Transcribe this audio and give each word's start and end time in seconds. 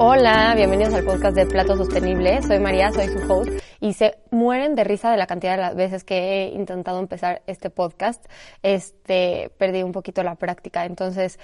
Hola, 0.00 0.54
bienvenidos 0.54 0.94
al 0.94 1.02
podcast 1.02 1.34
de 1.34 1.44
Plato 1.44 1.76
Sostenible. 1.76 2.40
Soy 2.42 2.60
María, 2.60 2.92
soy 2.92 3.08
su 3.08 3.18
host 3.32 3.50
y 3.80 3.92
se 3.92 4.18
mueren 4.30 4.74
de 4.74 4.84
risa 4.84 5.10
de 5.10 5.16
la 5.16 5.26
cantidad 5.26 5.52
de 5.52 5.62
las 5.62 5.74
veces 5.74 6.04
que 6.04 6.16
he 6.18 6.48
intentado 6.48 6.98
empezar 6.98 7.42
este 7.46 7.70
podcast. 7.70 8.24
Este, 8.62 9.50
perdí 9.58 9.82
un 9.82 9.92
poquito 9.92 10.22
la 10.22 10.34
práctica, 10.34 10.84
entonces 10.84 11.38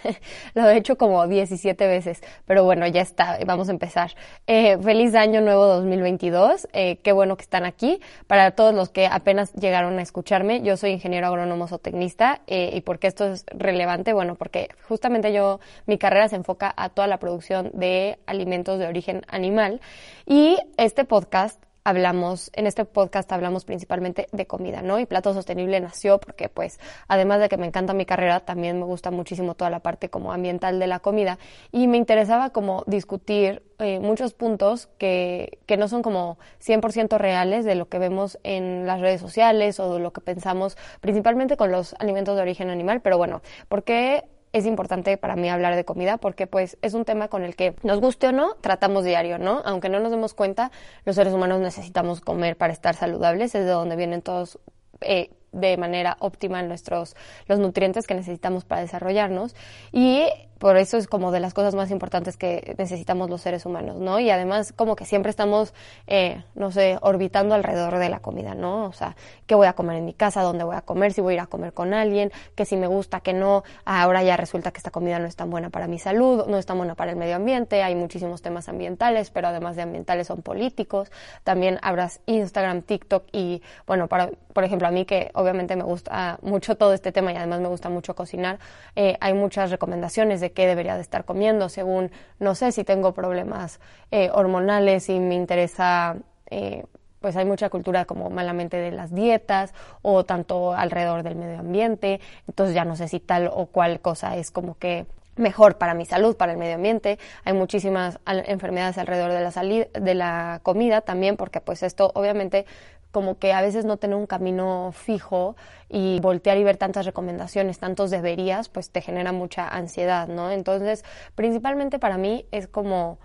lo 0.54 0.68
he 0.68 0.76
hecho 0.76 0.96
como 0.96 1.26
17 1.26 1.86
veces, 1.86 2.20
pero 2.46 2.64
bueno, 2.64 2.86
ya 2.86 3.00
está, 3.00 3.38
vamos 3.46 3.68
a 3.68 3.72
empezar. 3.72 4.12
Eh, 4.46 4.78
feliz 4.78 5.14
año 5.14 5.40
nuevo 5.40 5.66
2022, 5.66 6.68
eh, 6.72 6.96
qué 7.02 7.12
bueno 7.12 7.36
que 7.36 7.42
están 7.42 7.64
aquí. 7.64 8.00
Para 8.26 8.52
todos 8.52 8.74
los 8.74 8.90
que 8.90 9.06
apenas 9.06 9.52
llegaron 9.54 9.98
a 9.98 10.02
escucharme, 10.02 10.62
yo 10.62 10.76
soy 10.76 10.90
ingeniero 10.90 11.26
agrónomo 11.26 11.68
zootecnista 11.68 12.40
eh, 12.46 12.70
y 12.74 12.80
por 12.80 12.98
qué 12.98 13.06
esto 13.06 13.26
es 13.26 13.44
relevante, 13.48 14.12
bueno, 14.12 14.34
porque 14.34 14.68
justamente 14.88 15.32
yo, 15.32 15.60
mi 15.86 15.98
carrera 15.98 16.28
se 16.28 16.36
enfoca 16.36 16.72
a 16.76 16.88
toda 16.88 17.06
la 17.06 17.18
producción 17.18 17.70
de 17.74 18.18
alimentos 18.26 18.78
de 18.78 18.86
origen 18.86 19.22
animal. 19.28 19.80
Y 20.26 20.58
este 20.76 21.04
podcast 21.04 21.60
hablamos, 21.90 22.50
en 22.54 22.66
este 22.66 22.84
podcast 22.84 23.30
hablamos 23.32 23.64
principalmente 23.64 24.28
de 24.32 24.46
comida, 24.46 24.80
¿no? 24.80 24.98
Y 24.98 25.06
Plato 25.06 25.34
Sostenible 25.34 25.80
nació 25.80 26.18
porque, 26.18 26.48
pues, 26.48 26.78
además 27.08 27.40
de 27.40 27.48
que 27.48 27.56
me 27.56 27.66
encanta 27.66 27.92
mi 27.92 28.06
carrera, 28.06 28.40
también 28.40 28.78
me 28.78 28.84
gusta 28.84 29.10
muchísimo 29.10 29.54
toda 29.54 29.70
la 29.70 29.80
parte 29.80 30.08
como 30.08 30.32
ambiental 30.32 30.78
de 30.78 30.86
la 30.86 31.00
comida 31.00 31.38
y 31.72 31.88
me 31.88 31.96
interesaba 31.96 32.50
como 32.50 32.84
discutir 32.86 33.62
eh, 33.78 33.98
muchos 33.98 34.34
puntos 34.34 34.88
que, 34.98 35.58
que 35.66 35.76
no 35.76 35.88
son 35.88 36.02
como 36.02 36.38
100% 36.64 37.18
reales 37.18 37.64
de 37.64 37.74
lo 37.74 37.88
que 37.88 37.98
vemos 37.98 38.38
en 38.44 38.86
las 38.86 39.00
redes 39.00 39.20
sociales 39.20 39.80
o 39.80 39.94
de 39.94 40.00
lo 40.00 40.12
que 40.12 40.20
pensamos 40.20 40.78
principalmente 41.00 41.56
con 41.56 41.72
los 41.72 41.94
alimentos 41.98 42.36
de 42.36 42.42
origen 42.42 42.70
animal, 42.70 43.00
pero 43.00 43.18
bueno, 43.18 43.42
¿por 43.68 43.82
qué 43.82 44.24
es 44.52 44.66
importante 44.66 45.16
para 45.16 45.36
mí 45.36 45.48
hablar 45.48 45.76
de 45.76 45.84
comida 45.84 46.16
porque 46.16 46.46
pues 46.46 46.76
es 46.82 46.94
un 46.94 47.04
tema 47.04 47.28
con 47.28 47.44
el 47.44 47.56
que 47.56 47.74
nos 47.82 48.00
guste 48.00 48.28
o 48.28 48.32
no, 48.32 48.54
tratamos 48.60 49.04
diario, 49.04 49.38
¿no? 49.38 49.62
Aunque 49.64 49.88
no 49.88 50.00
nos 50.00 50.10
demos 50.10 50.34
cuenta, 50.34 50.70
los 51.04 51.16
seres 51.16 51.32
humanos 51.32 51.60
necesitamos 51.60 52.20
comer 52.20 52.56
para 52.56 52.72
estar 52.72 52.94
saludables, 52.94 53.54
es 53.54 53.64
de 53.64 53.70
donde 53.70 53.96
vienen 53.96 54.22
todos 54.22 54.58
eh, 55.00 55.30
de 55.52 55.76
manera 55.76 56.16
óptima 56.20 56.62
nuestros 56.62 57.16
los 57.46 57.58
nutrientes 57.58 58.06
que 58.06 58.14
necesitamos 58.14 58.64
para 58.64 58.80
desarrollarnos 58.82 59.54
y 59.92 60.26
por 60.60 60.76
eso 60.76 60.98
es 60.98 61.08
como 61.08 61.32
de 61.32 61.40
las 61.40 61.54
cosas 61.54 61.74
más 61.74 61.90
importantes 61.90 62.36
que 62.36 62.74
necesitamos 62.76 63.30
los 63.30 63.40
seres 63.40 63.64
humanos, 63.64 63.96
¿no? 63.96 64.20
Y 64.20 64.28
además 64.28 64.74
como 64.74 64.94
que 64.94 65.06
siempre 65.06 65.30
estamos, 65.30 65.72
eh, 66.06 66.44
no 66.54 66.70
sé, 66.70 66.98
orbitando 67.00 67.54
alrededor 67.54 67.96
de 67.98 68.10
la 68.10 68.20
comida, 68.20 68.54
¿no? 68.54 68.84
O 68.84 68.92
sea, 68.92 69.16
¿qué 69.46 69.54
voy 69.54 69.68
a 69.68 69.72
comer 69.72 69.96
en 69.96 70.04
mi 70.04 70.12
casa? 70.12 70.42
¿Dónde 70.42 70.64
voy 70.64 70.76
a 70.76 70.82
comer? 70.82 71.14
Si 71.14 71.22
voy 71.22 71.32
a 71.32 71.34
ir 71.36 71.40
a 71.40 71.46
comer 71.46 71.72
con 71.72 71.94
alguien, 71.94 72.30
que 72.54 72.66
si 72.66 72.76
me 72.76 72.86
gusta, 72.86 73.20
que 73.20 73.32
no. 73.32 73.64
Ahora 73.86 74.22
ya 74.22 74.36
resulta 74.36 74.70
que 74.70 74.76
esta 74.76 74.90
comida 74.90 75.18
no 75.18 75.26
es 75.26 75.34
tan 75.34 75.48
buena 75.48 75.70
para 75.70 75.86
mi 75.86 75.98
salud, 75.98 76.44
no 76.46 76.58
es 76.58 76.66
tan 76.66 76.76
buena 76.76 76.94
para 76.94 77.12
el 77.12 77.16
medio 77.16 77.36
ambiente, 77.36 77.82
hay 77.82 77.94
muchísimos 77.94 78.42
temas 78.42 78.68
ambientales, 78.68 79.30
pero 79.30 79.48
además 79.48 79.76
de 79.76 79.82
ambientales 79.82 80.26
son 80.26 80.42
políticos. 80.42 81.10
También 81.42 81.78
habrás 81.80 82.20
Instagram, 82.26 82.82
TikTok 82.82 83.24
y, 83.32 83.62
bueno, 83.86 84.08
para, 84.08 84.28
por 84.52 84.64
ejemplo, 84.64 84.88
a 84.88 84.90
mí 84.90 85.06
que 85.06 85.30
obviamente 85.32 85.74
me 85.74 85.84
gusta 85.84 86.38
mucho 86.42 86.76
todo 86.76 86.92
este 86.92 87.12
tema 87.12 87.32
y 87.32 87.36
además 87.36 87.60
me 87.60 87.68
gusta 87.68 87.88
mucho 87.88 88.14
cocinar, 88.14 88.58
eh, 88.94 89.16
hay 89.22 89.32
muchas 89.32 89.70
recomendaciones 89.70 90.42
de 90.42 90.49
qué 90.50 90.66
debería 90.66 90.96
de 90.96 91.02
estar 91.02 91.24
comiendo 91.24 91.68
según, 91.68 92.10
no 92.38 92.54
sé, 92.54 92.72
si 92.72 92.84
tengo 92.84 93.12
problemas 93.12 93.80
eh, 94.10 94.30
hormonales 94.32 95.08
y 95.08 95.18
me 95.20 95.34
interesa... 95.34 96.16
Eh, 96.50 96.84
pues 97.20 97.36
hay 97.36 97.44
mucha 97.44 97.68
cultura 97.68 98.06
como 98.06 98.30
malamente 98.30 98.78
de 98.78 98.92
las 98.92 99.14
dietas 99.14 99.74
o 100.00 100.24
tanto 100.24 100.72
alrededor 100.72 101.22
del 101.22 101.36
medio 101.36 101.60
ambiente, 101.60 102.18
entonces 102.48 102.74
ya 102.74 102.86
no 102.86 102.96
sé 102.96 103.08
si 103.08 103.20
tal 103.20 103.50
o 103.52 103.66
cual 103.66 104.00
cosa 104.00 104.36
es 104.36 104.50
como 104.50 104.78
que 104.78 105.04
mejor 105.36 105.78
para 105.78 105.94
mi 105.94 106.04
salud, 106.04 106.36
para 106.36 106.52
el 106.52 106.58
medio 106.58 106.76
ambiente. 106.76 107.18
Hay 107.44 107.52
muchísimas 107.52 108.18
enfermedades 108.26 108.98
alrededor 108.98 109.32
de 109.32 109.40
la, 109.40 110.00
de 110.00 110.14
la 110.14 110.60
comida 110.62 111.00
también, 111.00 111.36
porque 111.36 111.60
pues 111.60 111.82
esto 111.82 112.12
obviamente 112.14 112.66
como 113.10 113.38
que 113.38 113.52
a 113.52 113.62
veces 113.62 113.84
no 113.84 113.96
tener 113.96 114.16
un 114.16 114.26
camino 114.26 114.90
fijo 114.92 115.56
y 115.88 116.20
voltear 116.20 116.56
y 116.58 116.64
ver 116.64 116.76
tantas 116.76 117.06
recomendaciones, 117.06 117.78
tantos 117.78 118.10
deberías, 118.10 118.68
pues 118.68 118.90
te 118.90 119.00
genera 119.00 119.32
mucha 119.32 119.68
ansiedad, 119.68 120.28
¿no? 120.28 120.50
Entonces, 120.50 121.04
principalmente 121.34 121.98
para 121.98 122.18
mí 122.18 122.46
es 122.50 122.66
como 122.68 123.18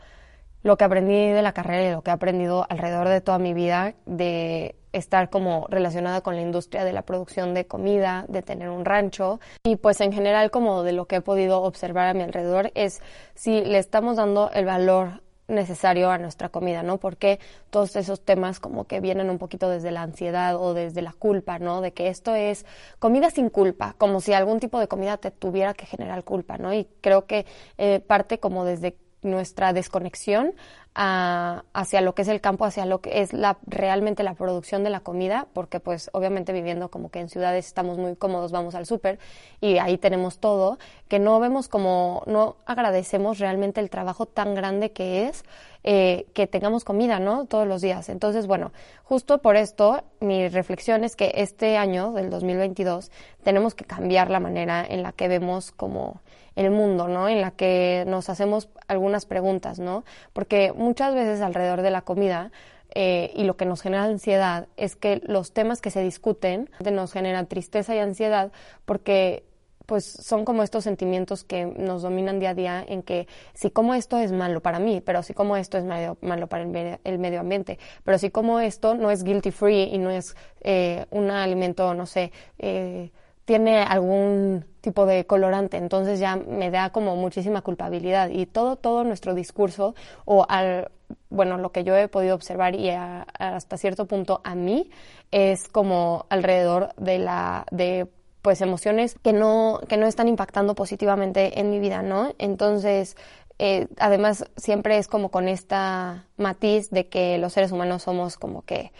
lo 0.63 0.77
que 0.77 0.83
aprendí 0.83 1.29
de 1.29 1.41
la 1.43 1.53
carrera 1.53 1.89
y 1.89 1.91
lo 1.91 2.01
que 2.01 2.09
he 2.09 2.13
aprendido 2.13 2.65
alrededor 2.67 3.07
de 3.07 3.21
toda 3.21 3.37
mi 3.37 3.53
vida 3.53 3.93
de 4.07 4.75
estar 4.93 5.29
como 5.29 5.67
relacionada 5.69 6.21
con 6.21 6.35
la 6.35 6.41
industria 6.41 6.83
de 6.83 6.91
la 6.93 7.03
producción 7.03 7.53
de 7.53 7.67
comida, 7.67 8.25
de 8.29 8.41
tener 8.41 8.69
un 8.69 8.85
rancho 8.85 9.39
y 9.63 9.75
pues 9.75 10.01
en 10.01 10.11
general 10.11 10.49
como 10.49 10.81
de 10.83 10.93
lo 10.93 11.05
que 11.05 11.17
he 11.17 11.21
podido 11.21 11.61
observar 11.61 12.07
a 12.07 12.13
mi 12.13 12.23
alrededor 12.23 12.71
es 12.73 13.01
si 13.35 13.61
le 13.63 13.77
estamos 13.77 14.17
dando 14.17 14.49
el 14.51 14.65
valor 14.65 15.21
necesario 15.47 16.09
a 16.09 16.17
nuestra 16.17 16.49
comida, 16.49 16.83
¿no? 16.83 16.97
Porque 16.97 17.39
todos 17.69 17.95
esos 17.95 18.21
temas 18.21 18.59
como 18.59 18.85
que 18.85 18.99
vienen 18.99 19.29
un 19.29 19.37
poquito 19.37 19.69
desde 19.69 19.91
la 19.91 20.01
ansiedad 20.01 20.55
o 20.55 20.73
desde 20.73 21.01
la 21.01 21.13
culpa, 21.13 21.59
¿no? 21.59 21.81
De 21.81 21.93
que 21.93 22.07
esto 22.07 22.35
es 22.35 22.65
comida 22.99 23.29
sin 23.29 23.49
culpa, 23.49 23.95
como 23.97 24.21
si 24.21 24.33
algún 24.33 24.59
tipo 24.59 24.79
de 24.79 24.87
comida 24.87 25.17
te 25.17 25.31
tuviera 25.31 25.73
que 25.73 25.85
generar 25.85 26.23
culpa, 26.23 26.57
¿no? 26.57 26.73
Y 26.73 26.87
creo 27.01 27.25
que 27.25 27.45
eh, 27.77 27.99
parte 27.99 28.39
como 28.39 28.65
desde 28.65 28.97
nuestra 29.25 29.73
desconexión 29.73 30.53
hacia 30.97 31.99
lo 31.99 32.15
que 32.15 32.21
es 32.21 32.29
el 32.29 32.39
campo, 32.39 32.63
hacia 32.63 32.85
lo 32.85 33.01
que 33.01 33.21
es 33.21 33.33
la, 33.33 33.57
realmente 33.67 34.23
la 34.23 34.33
producción 34.33 34.85
de 34.85 34.89
la 34.89 35.01
comida, 35.01 35.47
porque 35.51 35.81
pues 35.81 36.09
obviamente 36.13 36.53
viviendo 36.53 36.89
como 36.89 37.09
que 37.09 37.19
en 37.19 37.27
ciudades 37.27 37.67
estamos 37.67 37.97
muy 37.97 38.15
cómodos, 38.15 38.53
vamos 38.53 38.75
al 38.75 38.85
súper 38.85 39.19
y 39.59 39.77
ahí 39.77 39.97
tenemos 39.97 40.39
todo, 40.39 40.79
que 41.09 41.19
no 41.19 41.37
vemos 41.41 41.67
como, 41.67 42.23
no 42.27 42.55
agradecemos 42.65 43.39
realmente 43.39 43.81
el 43.81 43.89
trabajo 43.89 44.25
tan 44.25 44.55
grande 44.55 44.93
que 44.93 45.27
es 45.27 45.43
eh, 45.87 46.25
que 46.33 46.47
tengamos 46.47 46.83
comida, 46.83 47.19
¿no? 47.19 47.45
Todos 47.45 47.67
los 47.67 47.79
días. 47.79 48.09
Entonces, 48.09 48.47
bueno, 48.47 48.71
justo 49.03 49.37
por 49.37 49.55
esto 49.55 50.03
mi 50.19 50.49
reflexión 50.49 51.03
es 51.03 51.15
que 51.15 51.31
este 51.35 51.77
año 51.77 52.11
del 52.13 52.31
2022 52.31 53.11
tenemos 53.43 53.75
que 53.75 53.85
cambiar 53.85 54.31
la 54.31 54.39
manera 54.39 54.83
en 54.83 55.03
la 55.03 55.11
que 55.11 55.27
vemos 55.27 55.71
como 55.71 56.23
el 56.55 56.71
mundo, 56.71 57.07
¿no? 57.07 57.29
En 57.29 57.39
la 57.39 57.51
que 57.51 58.03
nos 58.07 58.29
hacemos 58.29 58.67
algunas 58.87 59.27
preguntas, 59.27 59.77
¿no? 59.77 60.05
Porque 60.33 60.73
muchas 60.73 61.13
veces 61.13 61.39
alrededor 61.41 61.83
de 61.83 61.91
la 61.91 62.01
comida 62.01 62.51
eh, 62.95 63.31
y 63.35 63.43
lo 63.43 63.55
que 63.55 63.65
nos 63.65 63.83
genera 63.83 64.05
ansiedad 64.05 64.67
es 64.77 64.95
que 64.95 65.21
los 65.23 65.53
temas 65.53 65.81
que 65.81 65.91
se 65.91 66.01
discuten 66.01 66.67
nos 66.79 67.11
generan 67.11 67.45
tristeza 67.45 67.93
y 67.93 67.99
ansiedad 67.99 68.51
porque 68.85 69.43
pues 69.85 70.05
son 70.05 70.45
como 70.45 70.63
estos 70.63 70.83
sentimientos 70.83 71.43
que 71.43 71.65
nos 71.65 72.01
dominan 72.01 72.39
día 72.39 72.51
a 72.51 72.53
día 72.53 72.85
en 72.87 73.03
que 73.03 73.27
si 73.53 73.69
como 73.71 73.93
esto 73.93 74.17
es 74.17 74.31
malo 74.31 74.61
para 74.61 74.79
mí, 74.79 75.01
pero 75.01 75.23
si 75.23 75.33
como 75.33 75.57
esto 75.57 75.77
es 75.77 75.85
malo 75.85 76.47
para 76.47 76.63
el, 76.63 77.19
medio 77.19 77.39
ambiente, 77.39 77.79
pero 78.03 78.17
si 78.17 78.29
como 78.29 78.59
esto 78.59 78.95
no 78.95 79.11
es 79.11 79.23
guilty 79.23 79.51
free 79.51 79.83
y 79.93 79.97
no 79.97 80.09
es 80.09 80.35
eh, 80.61 81.05
un 81.11 81.31
alimento, 81.31 81.93
no 81.93 82.05
sé, 82.05 82.31
eh, 82.59 83.11
tiene 83.45 83.83
algún 83.83 84.65
tipo 84.81 85.05
de 85.05 85.25
colorante, 85.25 85.77
entonces 85.77 86.19
ya 86.19 86.35
me 86.35 86.71
da 86.71 86.89
como 86.89 87.15
muchísima 87.15 87.61
culpabilidad. 87.61 88.29
Y 88.29 88.47
todo 88.47 88.75
todo 88.75 89.03
nuestro 89.03 89.35
discurso 89.35 89.93
o 90.25 90.45
al 90.49 90.89
bueno, 91.29 91.57
lo 91.57 91.71
que 91.71 91.83
yo 91.83 91.95
he 91.95 92.07
podido 92.07 92.35
observar 92.35 92.75
y 92.75 92.89
hasta 92.89 93.77
cierto 93.77 94.05
punto 94.05 94.41
a 94.43 94.55
mí 94.55 94.89
es 95.31 95.67
como 95.67 96.25
alrededor 96.29 96.93
de 96.97 97.19
la 97.19 97.65
de 97.71 98.07
pues 98.45 98.61
emociones 98.61 99.15
que 99.23 99.33
no 99.33 99.79
que 99.89 99.97
no 99.97 100.05
están 100.05 100.27
impactando 100.27 100.75
positivamente 100.75 101.59
en 101.59 101.71
mi 101.71 101.79
vida, 101.79 102.03
¿no? 102.03 102.35
Entonces, 102.37 103.17
eh, 103.57 103.87
además 103.97 104.45
siempre 104.55 104.99
es 104.99 105.07
como 105.07 105.31
con 105.31 105.47
esta 105.47 106.27
matiz 106.37 106.91
de 106.91 107.07
que 107.07 107.39
los 107.39 107.53
seres 107.53 107.71
humanos 107.71 108.03
somos 108.03 108.37
como 108.37 108.61
que 108.61 108.91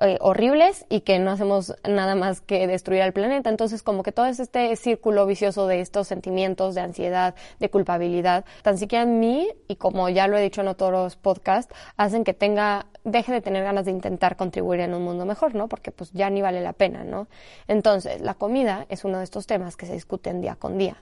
eh, 0.00 0.18
horribles 0.20 0.86
y 0.88 1.02
que 1.02 1.18
no 1.18 1.30
hacemos 1.30 1.74
nada 1.88 2.14
más 2.14 2.40
que 2.40 2.66
destruir 2.66 3.02
al 3.02 3.12
planeta. 3.12 3.50
Entonces, 3.50 3.82
como 3.82 4.02
que 4.02 4.12
todo 4.12 4.26
es 4.26 4.40
este 4.40 4.74
círculo 4.76 5.26
vicioso 5.26 5.66
de 5.66 5.80
estos 5.80 6.08
sentimientos 6.08 6.74
de 6.74 6.80
ansiedad, 6.80 7.34
de 7.60 7.70
culpabilidad, 7.70 8.44
tan 8.62 8.76
siquiera 8.78 9.04
en 9.04 9.20
mí, 9.20 9.48
y 9.68 9.76
como 9.76 10.08
ya 10.08 10.26
lo 10.26 10.36
he 10.36 10.42
dicho 10.42 10.62
en 10.62 10.68
otros 10.68 11.16
podcasts, 11.16 11.72
hacen 11.96 12.24
que 12.24 12.34
tenga, 12.34 12.86
deje 13.04 13.32
de 13.32 13.40
tener 13.40 13.62
ganas 13.62 13.84
de 13.84 13.92
intentar 13.92 14.36
contribuir 14.36 14.80
en 14.80 14.94
un 14.94 15.02
mundo 15.02 15.24
mejor, 15.26 15.54
¿no? 15.54 15.68
Porque 15.68 15.90
pues 15.90 16.12
ya 16.12 16.28
ni 16.30 16.42
vale 16.42 16.60
la 16.60 16.72
pena, 16.72 17.04
¿no? 17.04 17.28
Entonces, 17.68 18.20
la 18.20 18.34
comida 18.34 18.86
es 18.88 19.04
uno 19.04 19.18
de 19.18 19.24
estos 19.24 19.46
temas 19.46 19.76
que 19.76 19.86
se 19.86 19.92
discuten 19.92 20.40
día 20.40 20.56
con 20.56 20.78
día 20.78 20.96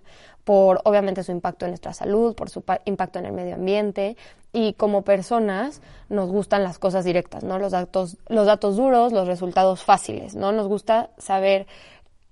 por 0.44 0.80
obviamente 0.84 1.22
su 1.22 1.32
impacto 1.32 1.64
en 1.64 1.70
nuestra 1.72 1.92
salud, 1.92 2.34
por 2.34 2.50
su 2.50 2.64
impacto 2.84 3.18
en 3.18 3.26
el 3.26 3.32
medio 3.32 3.54
ambiente 3.54 4.16
y 4.52 4.74
como 4.74 5.02
personas 5.02 5.80
nos 6.08 6.30
gustan 6.30 6.62
las 6.62 6.78
cosas 6.78 7.04
directas, 7.04 7.44
¿no? 7.44 7.58
Los 7.58 7.72
datos, 7.72 8.16
los 8.28 8.46
datos 8.46 8.76
duros, 8.76 9.12
los 9.12 9.26
resultados 9.26 9.84
fáciles, 9.84 10.34
¿no? 10.34 10.52
Nos 10.52 10.68
gusta 10.68 11.10
saber 11.18 11.66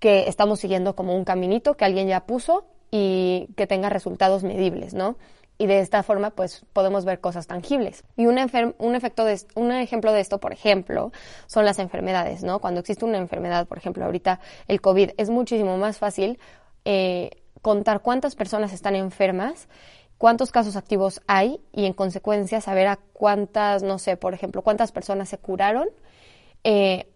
que 0.01 0.29
estamos 0.29 0.61
siguiendo 0.61 0.97
como 0.97 1.15
un 1.15 1.25
caminito 1.25 1.77
que 1.77 1.85
alguien 1.85 2.09
ya 2.09 2.21
puso 2.27 2.65
y 2.91 3.49
que 3.57 3.67
tenga 3.67 3.89
resultados 3.89 4.43
medibles, 4.43 4.95
¿no? 4.95 5.17
Y 5.57 5.67
de 5.67 5.81
esta 5.81 6.03
forma, 6.03 6.31
pues, 6.31 6.65
podemos 6.73 7.05
ver 7.05 7.21
cosas 7.21 7.47
tangibles. 7.47 8.03
Y 8.17 8.25
un, 8.25 8.39
un, 8.79 8.95
efecto 8.95 9.27
de, 9.27 9.39
un 9.57 9.73
ejemplo 9.73 10.11
de 10.11 10.21
esto, 10.21 10.39
por 10.39 10.55
ejemplo, 10.55 11.13
son 11.47 11.67
las 11.67 11.79
enfermedades, 11.79 12.43
¿no? 12.43 12.61
Cuando 12.61 12.81
existe 12.81 13.05
una 13.05 13.19
enfermedad, 13.19 13.67
por 13.67 13.77
ejemplo, 13.77 14.07
ahorita 14.07 14.41
el 14.69 14.81
COVID, 14.81 15.11
es 15.19 15.29
muchísimo 15.29 15.77
más 15.77 15.99
fácil 15.99 16.39
eh, 16.87 17.40
contar 17.63 18.01
cuántas 18.01 18.35
personas 18.35 18.73
están 18.73 18.95
enfermas 18.95 19.69
cuántos 20.21 20.53
casos 20.53 20.77
activos 20.77 21.23
hay 21.27 21.63
y 21.73 21.87
en 21.87 21.95
consecuencia 21.95 22.61
saber 22.61 22.89
a 22.89 22.99
cuántas, 23.15 23.83
no 23.83 23.99
sé, 23.99 24.19
por 24.19 24.35
ejemplo, 24.35 24.61
cuántas 24.61 24.93
personas 24.93 25.31
se 25.31 25.39
curaron 25.39 25.89
eh, 26.63 27.09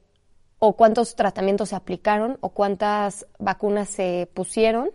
o 0.58 0.72
cuántos 0.72 1.14
tratamientos 1.14 1.68
se 1.68 1.76
aplicaron 1.76 2.38
o 2.40 2.48
cuántas 2.48 3.26
vacunas 3.38 3.90
se 3.90 4.30
pusieron 4.32 4.90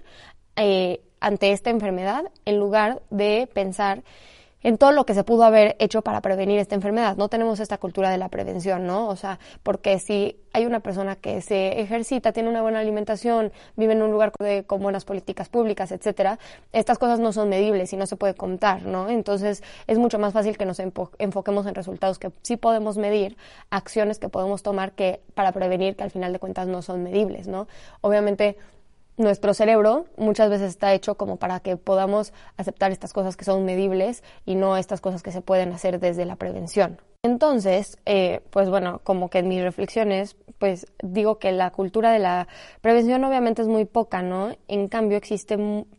eh, 0.56 1.02
ante 1.20 1.52
esta 1.52 1.70
enfermedad 1.70 2.24
en 2.46 2.58
lugar 2.58 3.04
de 3.12 3.48
pensar 3.54 4.02
en 4.62 4.78
todo 4.78 4.92
lo 4.92 5.06
que 5.06 5.14
se 5.14 5.24
pudo 5.24 5.44
haber 5.44 5.76
hecho 5.80 6.02
para 6.02 6.22
prevenir 6.22 6.60
esta 6.60 6.76
enfermedad. 6.76 7.18
No 7.18 7.30
tenemos 7.30 7.60
esta 7.60 7.78
cultura 7.78 8.10
de 8.10 8.18
la 8.18 8.30
prevención, 8.30 8.86
¿no? 8.86 9.08
O 9.08 9.16
sea, 9.16 9.40
porque 9.64 10.00
si 10.00 10.38
hay 10.52 10.66
una 10.66 10.80
persona 10.80 11.16
que 11.16 11.42
se 11.42 11.80
ejercita, 11.80 12.32
tiene 12.32 12.50
una 12.50 12.62
buena 12.62 12.80
alimentación, 12.80 13.52
vive 13.76 13.94
en 13.94 14.02
un 14.02 14.12
lugar 14.12 14.32
con 14.68 14.82
buenas 14.82 15.06
políticas 15.06 15.50
públicas, 15.50 15.92
etcétera, 15.92 16.40
estas 16.74 16.98
cosas 16.98 17.20
no 17.20 17.32
son 17.32 17.50
medibles 17.50 17.94
y 17.94 17.98
no 17.98 18.06
se 18.06 18.16
puede 18.16 18.34
contar, 18.34 18.84
¿no? 18.84 19.10
Entonces, 19.10 19.64
es 19.88 19.98
mucho 19.98 20.20
más 20.20 20.34
fácil 20.34 20.58
que 20.58 20.66
nos 20.66 20.80
enfoquemos 20.80 21.66
en 21.66 21.76
resultados 21.76 22.20
que 22.20 22.32
sí 22.42 22.58
podemos 22.58 22.98
medir, 22.98 23.38
acciones 23.70 24.20
que 24.20 24.30
podemos 24.30 24.64
tomar 24.64 24.92
que 24.94 25.22
para 25.36 25.52
prevenir 25.52 25.96
que 25.96 26.04
al 26.04 26.12
final 26.12 26.34
de 26.34 26.40
cuentas 26.40 26.68
no 26.68 26.82
son 26.82 27.04
medibles, 27.04 27.48
¿no? 27.48 27.68
Obviamente, 28.02 28.58
nuestro 29.20 29.54
cerebro 29.54 30.06
muchas 30.18 30.50
veces 30.50 30.70
está 30.70 30.94
hecho 30.94 31.16
como 31.16 31.36
para 31.38 31.60
que 31.60 31.78
podamos 31.78 32.34
aceptar 32.58 32.92
estas 32.92 33.14
cosas 33.14 33.38
que 33.38 33.46
son 33.46 33.66
medibles 33.66 34.24
y 34.46 34.56
no 34.56 34.78
estas 34.78 35.02
cosas 35.02 35.22
que 35.22 35.32
se 35.32 35.42
pueden 35.42 35.72
hacer 35.74 36.00
desde 36.00 36.26
la 36.26 36.38
prevención. 36.38 37.00
Entonces, 37.22 37.98
eh, 38.06 38.40
pues 38.50 38.70
bueno, 38.70 39.02
como 39.04 39.30
que 39.30 39.40
en 39.40 39.50
mis 39.50 39.62
reflexiones, 39.62 40.38
pues 40.58 40.88
digo 41.04 41.38
que 41.38 41.52
la 41.52 41.70
cultura 41.72 42.14
de 42.14 42.20
la 42.20 42.48
prevención 42.80 43.22
obviamente 43.26 43.62
es 43.62 43.68
muy 43.68 43.84
poca, 43.84 44.22
¿no? 44.22 44.56
En 44.70 44.88
cambio, 44.88 45.18
existe 45.18 45.58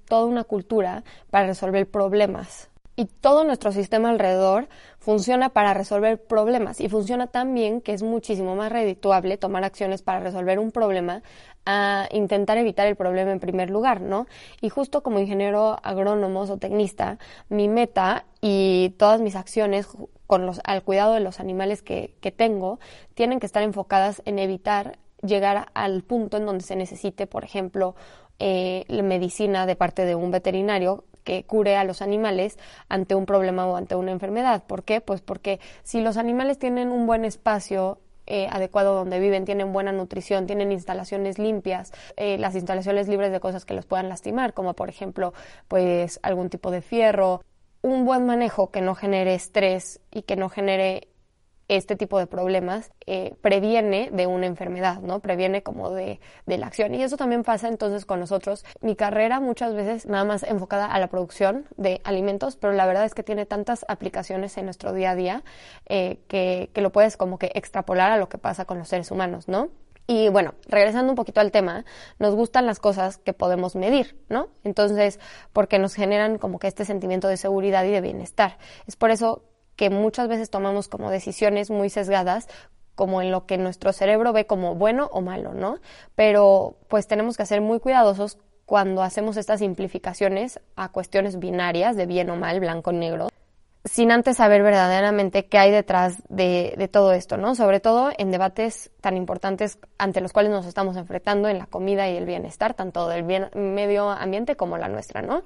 toda 0.09 0.25
una 0.25 0.45
cultura 0.45 1.05
para 1.31 1.47
resolver 1.47 1.91
problemas 1.91 2.70
y 3.01 3.07
todo 3.07 3.45
nuestro 3.45 3.73
sistema 3.73 4.11
alrededor 4.11 4.69
funciona 4.99 5.49
para 5.49 5.73
resolver 5.73 6.23
problemas 6.23 6.83
y 6.83 6.91
funciona 6.91 7.29
tan 7.29 7.55
bien 7.55 7.81
que 7.81 7.95
es 7.95 8.03
muchísimo 8.03 8.57
más 8.57 8.71
redituable 8.71 9.39
tomar 9.39 9.65
acciones 9.65 10.03
para 10.03 10.21
resolver 10.21 10.59
un 10.59 10.71
problema 10.71 11.23
a 11.65 12.09
intentar 12.13 12.59
evitar 12.59 12.87
el 12.87 12.97
problema 12.97 13.33
en 13.33 13.41
primer 13.41 13.71
lugar, 13.71 14.03
¿no? 14.03 14.27
Y 14.61 14.69
justo 14.69 15.03
como 15.03 15.19
ingeniero 15.19 15.79
agrónomo 15.83 16.43
o 16.43 16.59
tecnista, 16.59 17.17
mi 17.49 17.69
meta 17.69 18.27
y 18.43 18.95
todas 18.99 19.23
mis 19.23 19.35
acciones 19.35 19.89
con 20.27 20.45
los, 20.45 20.61
al 20.65 20.83
cuidado 20.83 21.15
de 21.15 21.21
los 21.21 21.41
animales 21.41 21.81
que, 21.81 22.15
que 22.21 22.33
tengo 22.33 22.81
tienen 23.15 23.41
que 23.41 23.47
estar 23.47 23.63
enfocadas 23.63 24.21
en 24.27 24.39
evitar 24.39 24.99
llegar 25.23 25.69
al 25.73 26.03
punto 26.03 26.37
en 26.37 26.45
donde 26.45 26.65
se 26.65 26.77
necesite, 26.77 27.27
por 27.27 27.45
ejemplo, 27.45 27.95
eh, 28.43 28.85
medicina 29.03 29.67
de 29.67 29.77
parte 29.77 30.07
de 30.07 30.15
un 30.15 30.31
veterinario 30.31 31.05
que 31.31 31.45
cure 31.45 31.77
a 31.77 31.85
los 31.85 32.03
animales 32.03 32.59
ante 32.89 33.15
un 33.15 33.25
problema 33.25 33.65
o 33.65 33.77
ante 33.77 33.95
una 33.95 34.11
enfermedad. 34.11 34.65
¿Por 34.67 34.83
qué? 34.83 35.01
Pues 35.01 35.21
porque 35.21 35.61
si 35.85 36.01
los 36.01 36.17
animales 36.17 36.59
tienen 36.59 36.91
un 36.91 37.07
buen 37.07 37.25
espacio 37.25 38.01
eh, 38.27 38.49
adecuado 38.51 38.97
donde 38.97 39.21
viven, 39.21 39.45
tienen 39.45 39.73
buena 39.73 39.93
nutrición, 39.93 40.49
tienen 40.49 40.73
instalaciones 40.73 41.39
limpias, 41.39 41.93
eh, 42.17 42.37
las 42.37 42.57
instalaciones 42.57 43.07
libres 43.07 43.31
de 43.31 43.39
cosas 43.39 43.65
que 43.65 43.75
los 43.75 43.87
puedan 43.87 44.09
lastimar, 44.09 44.55
como 44.55 44.75
por 44.75 44.89
ejemplo, 44.89 45.33
pues 45.69 46.19
algún 46.25 46.51
tipo 46.51 46.73
de 46.73 46.83
fierro, 46.83 47.43
un 47.81 48.05
buen 48.05 48.27
manejo 48.27 48.73
que 48.73 48.81
no 48.81 48.97
genere 48.97 49.35
estrés 49.35 50.01
y 50.11 50.23
que 50.23 50.35
no 50.35 50.49
genere 50.49 51.10
este 51.71 51.95
tipo 51.95 52.19
de 52.19 52.27
problemas 52.27 52.91
eh, 53.07 53.37
previene 53.43 54.11
de 54.13 54.27
una 54.27 54.47
enfermedad, 54.47 55.01
¿no? 55.03 55.21
Previene 55.21 55.63
como 55.63 55.91
de, 55.91 56.19
de, 56.45 56.59
la 56.59 56.67
acción. 56.67 56.97
Y 56.97 57.03
eso 57.05 57.17
también 57.17 57.45
pasa 57.45 57.69
entonces 57.69 58.05
con 58.05 58.19
nosotros. 58.19 58.65
Mi 58.81 58.97
carrera 58.97 59.39
muchas 59.39 59.73
veces 59.73 60.05
nada 60.05 60.25
más 60.25 60.43
enfocada 60.43 60.87
a 60.87 60.99
la 60.99 61.07
producción 61.07 61.67
de 61.77 62.01
alimentos, 62.03 62.57
pero 62.57 62.73
la 62.73 62.87
verdad 62.87 63.05
es 63.05 63.15
que 63.15 63.23
tiene 63.23 63.47
tantas 63.47 63.85
aplicaciones 63.87 64.59
en 64.59 64.65
nuestro 64.65 64.93
día 64.93 65.13
a 65.13 65.15
día 65.15 65.45
eh, 65.87 66.19
que, 66.27 66.71
que 66.73 66.81
lo 66.81 66.91
puedes 66.91 67.17
como 67.17 67.39
que 67.39 67.53
extrapolar 67.55 68.11
a 68.11 68.17
lo 68.17 68.29
que 68.29 68.39
pasa 68.39 68.65
con 68.65 68.79
los 68.79 68.89
seres 68.89 69.13
humanos, 69.13 69.47
¿no? 69.47 69.71
Y 70.09 70.29
bueno, 70.29 70.55
regresando 70.67 71.13
un 71.13 71.15
poquito 71.15 71.41
al 71.41 71.53
tema, 71.53 71.85
nos 72.19 72.35
gustan 72.35 72.67
las 72.67 72.81
cosas 72.81 73.19
que 73.19 73.33
podemos 73.33 73.77
medir, 73.77 74.19
¿no? 74.29 74.49
Entonces, 74.65 75.21
porque 75.53 75.79
nos 75.79 75.95
generan 75.95 76.37
como 76.37 76.59
que 76.59 76.67
este 76.67 76.85
sentimiento 76.85 77.29
de 77.29 77.37
seguridad 77.37 77.85
y 77.85 77.93
de 77.93 78.01
bienestar. 78.01 78.59
Es 78.89 78.97
por 78.97 79.13
eso 79.13 79.45
que 79.81 79.89
muchas 79.89 80.29
veces 80.29 80.51
tomamos 80.51 80.89
como 80.89 81.11
decisiones 81.11 81.71
muy 81.71 81.89
sesgadas 81.89 82.49
como 82.97 83.23
en 83.23 83.31
lo 83.31 83.47
que 83.47 83.57
nuestro 83.57 83.95
cerebro 83.95 84.35
ve 84.35 84.45
como 84.45 84.75
bueno 84.75 85.09
o 85.11 85.23
malo, 85.23 85.55
¿no? 85.55 85.79
Pero 86.15 86.77
pues 86.89 87.07
tenemos 87.07 87.39
que 87.39 87.47
ser 87.47 87.63
muy 87.63 87.81
cuidadosos 87.81 88.37
cuando 88.67 89.03
hacemos 89.03 89.39
estas 89.39 89.61
simplificaciones 89.61 90.61
a 90.77 90.91
cuestiones 90.91 91.39
binarias 91.39 91.97
de 91.97 92.05
bien 92.05 92.29
o 92.29 92.37
mal, 92.37 92.61
blanco 92.61 92.91
o 92.91 92.93
negro, 92.93 93.29
sin 93.87 94.13
antes 94.13 94.37
saber 94.37 94.63
verdaderamente 94.63 95.47
qué 95.47 95.57
hay 95.57 95.71
detrás 95.71 96.25
de, 96.29 96.91
todo 96.93 97.15
esto, 97.15 97.39
¿no? 97.39 97.55
Sobre 97.55 97.81
todo 97.81 98.11
en 98.19 98.31
debates 98.31 98.91
tan 99.01 99.17
importantes 99.17 99.79
ante 99.97 100.21
los 100.21 100.35
cuales 100.35 100.53
nos 100.53 100.67
estamos 100.67 100.99
enfrentando 100.99 101.49
en 101.49 101.57
la 101.57 101.65
comida 101.65 102.07
y 102.11 102.19
el 102.19 102.27
bienestar, 102.27 102.75
tanto 102.75 103.09
del 103.09 103.25
medio 103.25 104.11
ambiente 104.11 104.57
como 104.57 104.77
la 104.77 104.89
nuestra, 104.89 105.23
¿no? 105.23 105.45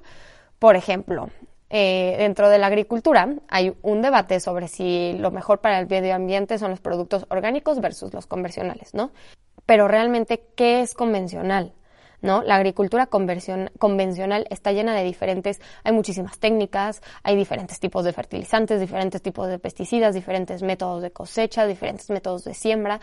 Por 0.59 0.75
ejemplo, 0.75 1.29
eh, 1.69 2.15
dentro 2.17 2.49
de 2.49 2.59
la 2.59 2.67
agricultura 2.67 3.27
hay 3.47 3.75
un 3.81 4.01
debate 4.01 4.39
sobre 4.39 4.67
si 4.67 5.13
lo 5.13 5.31
mejor 5.31 5.61
para 5.61 5.79
el 5.79 5.87
medio 5.87 6.13
ambiente 6.13 6.59
son 6.59 6.71
los 6.71 6.79
productos 6.79 7.25
orgánicos 7.29 7.81
versus 7.81 8.13
los 8.13 8.27
convencionales, 8.27 8.93
¿no? 8.93 9.11
Pero 9.65 9.87
realmente, 9.87 10.45
¿qué 10.55 10.81
es 10.81 10.93
convencional? 10.93 11.73
¿No? 12.21 12.41
La 12.41 12.55
agricultura 12.55 13.07
convencional 13.07 14.47
está 14.49 14.71
llena 14.71 14.95
de 14.95 15.03
diferentes, 15.03 15.61
hay 15.83 15.91
muchísimas 15.91 16.39
técnicas, 16.39 17.01
hay 17.21 17.35
diferentes 17.35 17.79
tipos 17.79 18.03
de 18.03 18.13
fertilizantes, 18.13 18.79
diferentes 18.79 19.21
tipos 19.21 19.47
de 19.47 19.59
pesticidas, 19.59 20.15
diferentes 20.15 20.63
métodos 20.63 21.03
de 21.03 21.11
cosecha, 21.11 21.67
diferentes 21.67 22.09
métodos 22.09 22.43
de 22.43 22.55
siembra. 22.55 22.99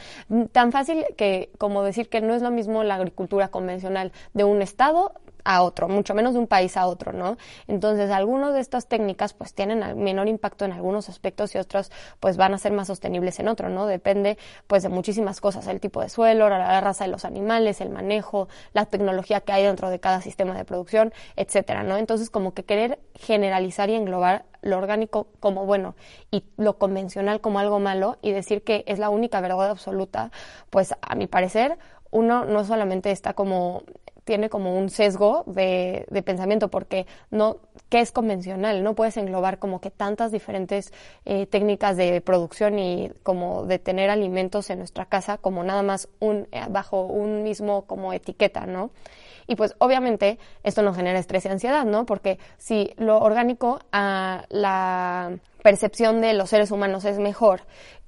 Tan 0.51 0.73
fácil 0.73 1.05
que 1.17 1.53
como 1.59 1.85
decir 1.85 2.09
que 2.09 2.21
no 2.21 2.35
es 2.35 2.43
lo 2.43 2.51
mismo 2.51 2.83
la 2.83 2.97
agricultura 2.97 3.49
convencional 3.49 4.11
de 4.35 4.43
un 4.43 4.61
estado 4.61 5.13
a 5.45 5.63
otro, 5.63 5.89
mucho 5.89 6.15
menos 6.15 6.35
de 6.35 6.41
un 6.41 6.47
país 6.47 6.77
a 6.77 6.87
otro, 6.87 7.13
¿no? 7.13 7.37
Entonces, 7.67 8.11
algunas 8.11 8.55
de 8.55 8.61
estas 8.61 8.87
técnicas 8.87 9.35
pues 9.35 9.55
tienen 9.55 10.03
menor 10.03 10.29
impacto 10.29 10.65
en 10.65 10.73
algunos 10.73 11.09
aspectos 11.09 11.55
y 11.55 11.59
otros 11.59 11.91
pues 12.21 12.37
van 12.37 12.55
a 12.55 12.59
ser 12.59 12.73
más 12.73 12.87
sostenibles 12.87 13.39
en 13.41 13.49
otro, 13.49 13.69
¿no? 13.69 13.87
Depende 13.87 14.39
pues 14.67 14.83
de 14.83 14.89
muchísimas 14.89 15.41
cosas, 15.41 15.67
el 15.67 15.81
tipo 15.81 16.01
de 16.01 16.09
suelo, 16.09 16.49
la 16.49 16.81
raza 16.81 17.05
de 17.05 17.11
los 17.11 17.25
animales, 17.25 17.81
el 17.81 17.91
manejo, 17.91 18.49
la 18.73 18.87
tecnología 18.87 19.41
que 19.41 19.53
hay 19.53 19.65
dentro 19.65 19.91
de 19.91 20.01
cada 20.01 20.21
sistema 20.21 20.55
de 20.57 20.65
producción, 20.65 21.13
etcétera, 21.37 21.83
¿no? 21.83 21.97
Entonces, 21.97 22.31
como 22.31 22.55
que 22.55 22.65
querer 22.65 22.99
generalizar 23.15 23.91
y 23.91 23.95
englobar 23.95 24.45
lo 24.63 24.79
orgánico 24.79 25.27
como 25.41 25.67
bueno 25.67 25.97
y 26.31 26.45
lo 26.57 26.79
convencional 26.79 27.41
como 27.41 27.59
algo 27.59 27.81
malo 27.81 28.19
y 28.23 28.31
decir 28.31 28.63
que 28.63 28.85
es 28.87 28.99
la 28.99 29.11
única 29.11 29.41
verdad 29.41 29.71
absoluta, 29.71 30.31
pues 30.71 30.95
a 31.01 31.15
mi 31.15 31.27
parecer 31.27 31.79
uno 32.11 32.45
no 32.45 32.65
solamente 32.65 33.11
está 33.11 33.35
como 33.35 33.83
tiene 34.25 34.49
como 34.49 34.77
un 34.79 34.91
sesgo 34.91 35.45
de, 35.47 36.07
de, 36.11 36.23
pensamiento 36.23 36.69
porque 36.69 37.07
no 37.31 37.57
qué 37.89 38.01
es 38.01 38.13
convencional 38.13 38.83
no 38.83 38.95
puedes 38.95 39.17
englobar 39.17 39.59
como 39.59 39.81
que 39.81 39.91
tantas 39.91 40.31
diferentes 40.31 40.93
eh, 41.25 41.47
técnicas 41.47 41.97
de 41.97 42.21
producción 42.21 42.79
y 42.79 43.11
como 43.23 43.65
de 43.67 43.79
tener 43.79 44.11
alimentos 44.11 44.71
en 44.71 44.79
nuestra 44.79 45.07
casa 45.07 45.39
como 45.39 45.65
nada 45.65 45.83
más 45.83 46.09
un 46.21 46.49
eh, 46.53 46.65
bajo 46.71 47.05
un 47.05 47.43
mismo 47.43 47.83
como 47.87 48.13
etiqueta 48.13 48.67
no 48.67 48.91
y 49.47 49.57
pues 49.57 49.75
obviamente 49.79 50.39
esto 50.63 50.83
nos 50.83 50.97
genera 50.97 51.19
estrés 51.19 51.45
y 51.45 51.49
ansiedad 51.49 51.85
no 51.85 52.07
porque 52.07 52.39
si 52.59 52.95
lo 52.97 53.19
orgánico 53.19 53.81
a 53.91 54.45
la 54.49 55.37
percepción 55.63 56.21
de 56.21 56.35
los 56.35 56.51
seres 56.51 56.71
humanos 56.71 57.05
es 57.05 57.19
mejor 57.19 57.63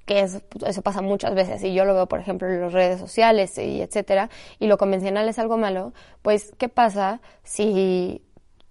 que 0.05 0.21
es, 0.21 0.41
eso 0.65 0.81
pasa 0.81 1.01
muchas 1.01 1.35
veces 1.35 1.63
y 1.63 1.73
yo 1.73 1.85
lo 1.85 1.93
veo 1.93 2.07
por 2.07 2.19
ejemplo 2.19 2.47
en 2.47 2.61
las 2.61 2.73
redes 2.73 2.99
sociales 2.99 3.57
y 3.57 3.81
etcétera 3.81 4.29
y 4.59 4.67
lo 4.67 4.77
convencional 4.77 5.27
es 5.27 5.39
algo 5.39 5.57
malo 5.57 5.93
pues 6.21 6.53
qué 6.57 6.69
pasa 6.69 7.21
si 7.43 8.21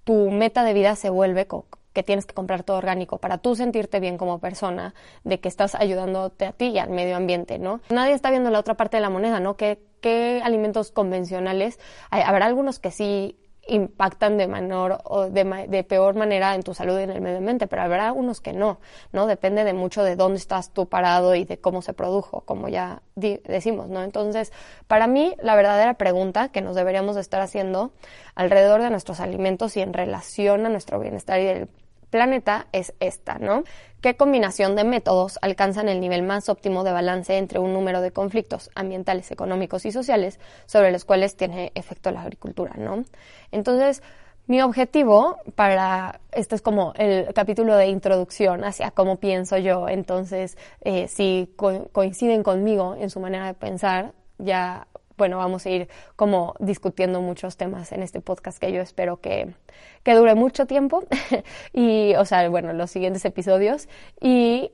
tu 0.05 0.31
meta 0.31 0.65
de 0.65 0.75
vida 0.75 0.97
se 0.97 1.11
vuelve 1.11 1.47
que 1.93 2.03
tienes 2.03 2.27
que 2.27 2.35
comprar 2.35 2.63
todo 2.63 2.77
orgánico 2.77 3.19
para 3.19 3.39
tú 3.39 3.57
sentirte 3.57 4.01
bien 4.01 4.19
como 4.19 4.39
persona 4.39 4.95
de 5.23 5.41
que 5.41 5.49
estás 5.49 5.75
ayudándote 5.75 6.47
a 6.47 6.53
ti 6.53 6.67
y 6.67 6.79
al 6.79 6.91
medio 6.91 7.17
ambiente 7.17 7.59
no 7.59 7.81
nadie 7.91 8.15
está 8.15 8.31
viendo 8.31 8.51
la 8.51 8.61
otra 8.61 8.75
parte 8.75 8.97
de 8.97 9.01
la 9.01 9.11
moneda 9.11 9.41
no 9.41 9.57
qué 9.57 9.81
qué 10.01 10.41
alimentos 10.45 10.91
convencionales 10.91 11.79
habrá 12.11 12.47
algunos 12.47 12.79
que 12.79 12.91
sí 12.91 13.39
impactan 13.69 14.37
de 14.37 14.47
menor 14.47 15.01
o 15.05 15.31
de, 15.31 15.85
peor 15.85 16.15
manera 16.15 16.55
en 16.55 16.63
tu 16.63 16.75
salud 16.75 16.99
y 16.99 17.03
en 17.03 17.11
el 17.11 17.21
medio 17.21 17.39
ambiente, 17.39 17.67
pero 17.67 17.83
habrá 17.83 18.13
unos 18.13 18.41
que 18.41 18.53
no, 18.53 18.79
¿no? 19.13 19.27
Depende 19.27 19.65
de 19.65 19.73
mucho 19.73 20.03
de 20.03 20.17
dónde 20.17 20.39
estás 20.39 20.71
tú 20.71 20.87
parado 20.87 21.35
y 21.35 21.45
de 21.45 21.59
cómo 21.59 21.83
se 21.83 21.93
produjo, 21.93 22.43
como 22.43 22.69
ya 22.69 23.03
decimos, 23.15 23.89
¿no? 23.89 24.03
Entonces, 24.03 24.53
para 24.87 25.07
mí, 25.07 25.35
la 25.41 25.57
verdadera 25.57 25.95
pregunta 25.95 26.49
que 26.49 26.61
nos 26.61 26.77
deberíamos 26.77 27.15
de 27.15 27.21
estar 27.21 27.41
haciendo 27.41 27.93
alrededor 28.35 28.83
de 28.83 28.91
nuestros 28.91 29.21
alimentos 29.21 29.77
y 29.77 29.81
en 29.81 29.93
relación 29.93 30.67
a 30.67 30.69
nuestro 30.69 30.99
bienestar 30.99 31.41
y 31.41 31.47
el 31.47 31.69
planeta 32.15 32.69
es 32.71 32.95
esta, 33.01 33.39
¿no? 33.41 33.65
¿Qué 34.01 34.15
combinación 34.15 34.77
de 34.77 34.85
métodos 34.85 35.37
alcanzan 35.43 35.89
el 35.89 35.99
nivel 35.99 36.23
más 36.23 36.49
óptimo 36.49 36.85
de 36.85 36.93
balance 36.93 37.37
entre 37.37 37.59
un 37.59 37.73
número 37.73 38.01
de 38.01 38.13
conflictos 38.13 38.71
ambientales, 38.77 39.33
económicos 39.33 39.85
y 39.85 39.91
sociales 39.91 40.39
sobre 40.67 40.93
los 40.93 41.05
cuales 41.05 41.35
tiene 41.37 41.73
efecto 41.75 42.13
la 42.13 42.23
agricultura, 42.23 42.75
¿no? 42.79 43.03
Entonces, 43.51 44.01
Mi 44.47 44.61
objetivo 44.61 45.39
para, 45.55 46.21
este 46.31 46.55
es 46.55 46.61
como 46.61 46.93
el 46.97 47.33
capítulo 47.33 47.77
de 47.77 47.87
introducción 47.87 48.63
hacia 48.63 48.91
cómo 48.91 49.17
pienso 49.17 49.57
yo, 49.57 49.89
entonces 49.89 50.59
eh, 50.83 51.09
si 51.09 51.55
coinciden 51.57 52.43
conmigo 52.43 52.95
en 52.95 53.09
su 53.09 53.21
manera 53.21 53.47
de 53.47 53.55
pensar, 53.55 54.13
ya, 54.37 54.87
bueno, 55.17 55.39
vamos 55.39 55.67
a 55.67 55.71
ir 55.71 55.89
como 56.17 56.55
discutiendo 56.59 57.21
muchos 57.21 57.57
temas 57.57 57.93
en 57.93 58.03
este 58.03 58.21
podcast 58.21 58.59
que 58.59 58.73
yo 58.73 58.81
espero 58.81 59.21
que, 59.21 59.55
que 60.03 60.15
dure 60.15 60.35
mucho 60.35 60.67
tiempo 60.67 61.05
y, 61.73 62.15
o 62.17 62.25
sea, 62.25 62.49
bueno, 62.49 62.73
los 62.73 62.91
siguientes 62.91 63.25
episodios 63.25 63.89
y 64.21 64.73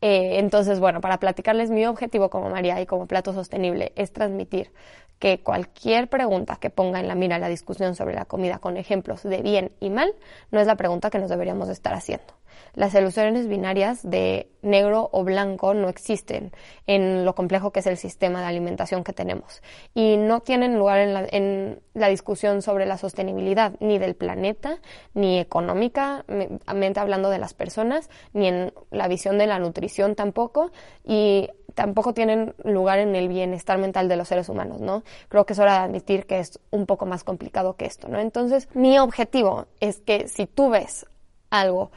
eh, 0.00 0.38
entonces, 0.38 0.80
bueno, 0.80 1.00
para 1.00 1.18
platicarles 1.18 1.70
mi 1.70 1.84
objetivo 1.86 2.30
como 2.30 2.50
María 2.50 2.80
y 2.80 2.86
como 2.86 3.06
plato 3.06 3.32
sostenible 3.34 3.92
es 3.96 4.12
transmitir 4.12 4.72
que 5.18 5.42
cualquier 5.42 6.08
pregunta 6.08 6.56
que 6.56 6.70
ponga 6.70 6.98
en 6.98 7.06
la 7.06 7.14
mira 7.14 7.38
la 7.38 7.48
discusión 7.48 7.94
sobre 7.94 8.14
la 8.14 8.24
comida 8.24 8.58
con 8.58 8.78
ejemplos 8.78 9.22
de 9.22 9.42
bien 9.42 9.72
y 9.78 9.90
mal 9.90 10.14
no 10.50 10.60
es 10.60 10.66
la 10.66 10.76
pregunta 10.76 11.10
que 11.10 11.18
nos 11.18 11.28
deberíamos 11.28 11.68
estar 11.68 11.92
haciendo. 11.92 12.39
Las 12.74 12.92
soluciones 12.92 13.48
binarias 13.48 14.08
de 14.08 14.50
negro 14.62 15.08
o 15.12 15.24
blanco 15.24 15.74
no 15.74 15.88
existen 15.88 16.52
en 16.86 17.24
lo 17.24 17.34
complejo 17.34 17.72
que 17.72 17.80
es 17.80 17.86
el 17.86 17.96
sistema 17.96 18.40
de 18.40 18.46
alimentación 18.46 19.04
que 19.04 19.12
tenemos 19.12 19.62
y 19.94 20.16
no 20.16 20.40
tienen 20.40 20.78
lugar 20.78 20.98
en 20.98 21.14
la, 21.14 21.26
en 21.30 21.80
la 21.94 22.08
discusión 22.08 22.62
sobre 22.62 22.86
la 22.86 22.98
sostenibilidad 22.98 23.74
ni 23.80 23.98
del 23.98 24.14
planeta, 24.14 24.78
ni 25.14 25.38
económicamente 25.38 27.00
hablando 27.00 27.30
de 27.30 27.38
las 27.38 27.54
personas, 27.54 28.10
ni 28.32 28.48
en 28.48 28.72
la 28.90 29.08
visión 29.08 29.38
de 29.38 29.46
la 29.46 29.58
nutrición 29.58 30.14
tampoco 30.14 30.70
y 31.04 31.48
tampoco 31.74 32.14
tienen 32.14 32.54
lugar 32.64 32.98
en 32.98 33.14
el 33.14 33.28
bienestar 33.28 33.78
mental 33.78 34.08
de 34.08 34.16
los 34.16 34.28
seres 34.28 34.48
humanos, 34.48 34.80
¿no? 34.80 35.02
Creo 35.28 35.46
que 35.46 35.52
es 35.52 35.58
hora 35.58 35.74
de 35.74 35.84
admitir 35.84 36.26
que 36.26 36.40
es 36.40 36.58
un 36.70 36.86
poco 36.86 37.06
más 37.06 37.24
complicado 37.24 37.76
que 37.76 37.86
esto, 37.86 38.08
¿no? 38.08 38.18
Entonces, 38.18 38.68
mi 38.74 38.98
objetivo 38.98 39.66
es 39.80 40.00
que 40.00 40.28
si 40.28 40.46
tú 40.46 40.70
ves 40.70 41.06
algo 41.50 41.90